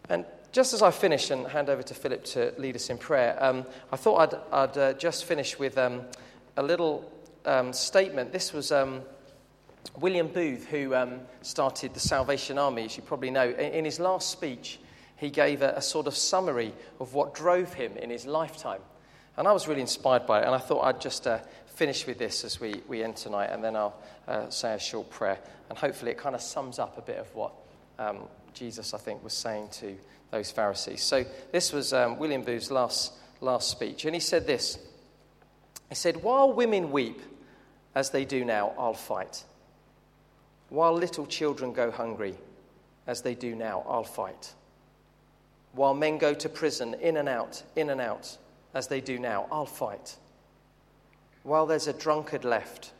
And 0.09 0.25
just 0.51 0.73
as 0.73 0.81
I 0.81 0.91
finish 0.91 1.31
and 1.31 1.47
hand 1.47 1.69
over 1.69 1.83
to 1.83 1.93
Philip 1.93 2.23
to 2.25 2.53
lead 2.57 2.75
us 2.75 2.89
in 2.89 2.97
prayer, 2.97 3.37
um, 3.39 3.65
I 3.91 3.95
thought 3.95 4.33
I'd, 4.33 4.39
I'd 4.51 4.77
uh, 4.77 4.93
just 4.93 5.25
finish 5.25 5.57
with 5.57 5.77
um, 5.77 6.01
a 6.57 6.63
little 6.63 7.11
um, 7.45 7.73
statement. 7.73 8.31
This 8.31 8.53
was 8.53 8.71
um, 8.71 9.01
William 9.99 10.27
Booth, 10.27 10.67
who 10.67 10.95
um, 10.95 11.21
started 11.41 11.93
the 11.93 11.99
Salvation 11.99 12.57
Army, 12.57 12.85
as 12.85 12.97
you 12.97 13.03
probably 13.03 13.31
know. 13.31 13.49
In, 13.49 13.85
his 13.85 13.99
last 13.99 14.31
speech, 14.31 14.79
he 15.17 15.29
gave 15.29 15.61
a, 15.61 15.73
a, 15.75 15.81
sort 15.81 16.07
of 16.07 16.15
summary 16.15 16.73
of 16.99 17.13
what 17.13 17.33
drove 17.33 17.73
him 17.73 17.97
in 17.97 18.09
his 18.09 18.25
lifetime. 18.25 18.81
And 19.37 19.47
I 19.47 19.51
was 19.51 19.67
really 19.67 19.81
inspired 19.81 20.25
by 20.25 20.41
it, 20.41 20.45
and 20.45 20.55
I 20.55 20.59
thought 20.59 20.83
I'd 20.83 21.01
just 21.01 21.27
uh, 21.27 21.39
finish 21.65 22.05
with 22.05 22.17
this 22.17 22.43
as 22.43 22.59
we, 22.59 22.81
we 22.87 23.03
end 23.03 23.15
tonight, 23.15 23.47
and 23.47 23.63
then 23.63 23.75
I'll 23.75 23.99
uh, 24.27 24.49
say 24.49 24.73
a 24.73 24.79
short 24.79 25.09
prayer. 25.09 25.39
And 25.69 25.77
hopefully, 25.77 26.11
it 26.11 26.17
kind 26.17 26.35
of 26.35 26.41
sums 26.41 26.79
up 26.79 26.97
a 26.97 27.01
bit 27.01 27.17
of 27.17 27.33
what 27.35 27.53
um, 27.97 28.19
Jesus, 28.53 28.93
I 28.93 28.97
think, 28.97 29.23
was 29.23 29.33
saying 29.33 29.69
to 29.73 29.97
those 30.31 30.51
Pharisees. 30.51 31.01
So, 31.01 31.25
this 31.51 31.73
was 31.73 31.93
um, 31.93 32.17
William 32.17 32.43
Booth's 32.43 32.71
last, 32.71 33.13
last 33.39 33.69
speech, 33.69 34.05
and 34.05 34.13
he 34.13 34.21
said 34.21 34.47
this 34.47 34.77
He 35.89 35.95
said, 35.95 36.23
While 36.23 36.53
women 36.53 36.91
weep, 36.91 37.21
as 37.95 38.11
they 38.11 38.25
do 38.25 38.45
now, 38.45 38.73
I'll 38.77 38.93
fight. 38.93 39.43
While 40.71 40.93
little 40.93 41.25
children 41.25 41.73
go 41.73 41.91
hungry, 41.91 42.33
as 43.05 43.21
they 43.21 43.35
do 43.35 43.55
now, 43.55 43.83
I'll 43.89 44.05
fight. 44.05 44.53
While 45.73 45.93
men 45.93 46.17
go 46.17 46.33
to 46.33 46.47
prison, 46.47 46.93
in 47.01 47.17
and 47.17 47.27
out, 47.27 47.61
in 47.75 47.89
and 47.89 47.99
out, 47.99 48.37
as 48.73 48.87
they 48.87 49.01
do 49.01 49.19
now, 49.19 49.47
I'll 49.51 49.65
fight. 49.65 50.15
While 51.43 51.65
there's 51.65 51.87
a 51.87 51.93
drunkard 51.93 52.45
left, 52.45 52.93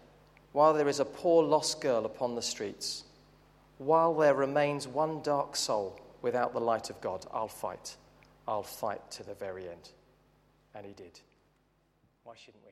while 0.52 0.74
there 0.74 0.90
is 0.90 1.00
a 1.00 1.06
poor 1.06 1.46
lost 1.46 1.80
girl 1.80 2.06
upon 2.06 2.36
the 2.36 2.42
streets, 2.42 3.06
while 3.78 4.14
there 4.16 4.36
remains 4.36 4.86
one 4.86 5.22
dark 5.22 5.56
soul 5.56 5.98
without 6.22 6.52
the 6.52 6.60
light 6.60 6.90
of 6.90 7.00
God, 7.00 7.26
I'll 7.32 7.48
fight. 7.48 7.96
I'll 8.50 8.64
fight 8.64 9.10
to 9.12 9.24
the 9.24 9.34
very 9.36 9.70
end. 9.70 9.92
And 10.76 10.86
he 10.86 10.92
did. 10.92 11.22
Why 12.26 12.34
shouldn't 12.36 12.66
we? 12.66 12.71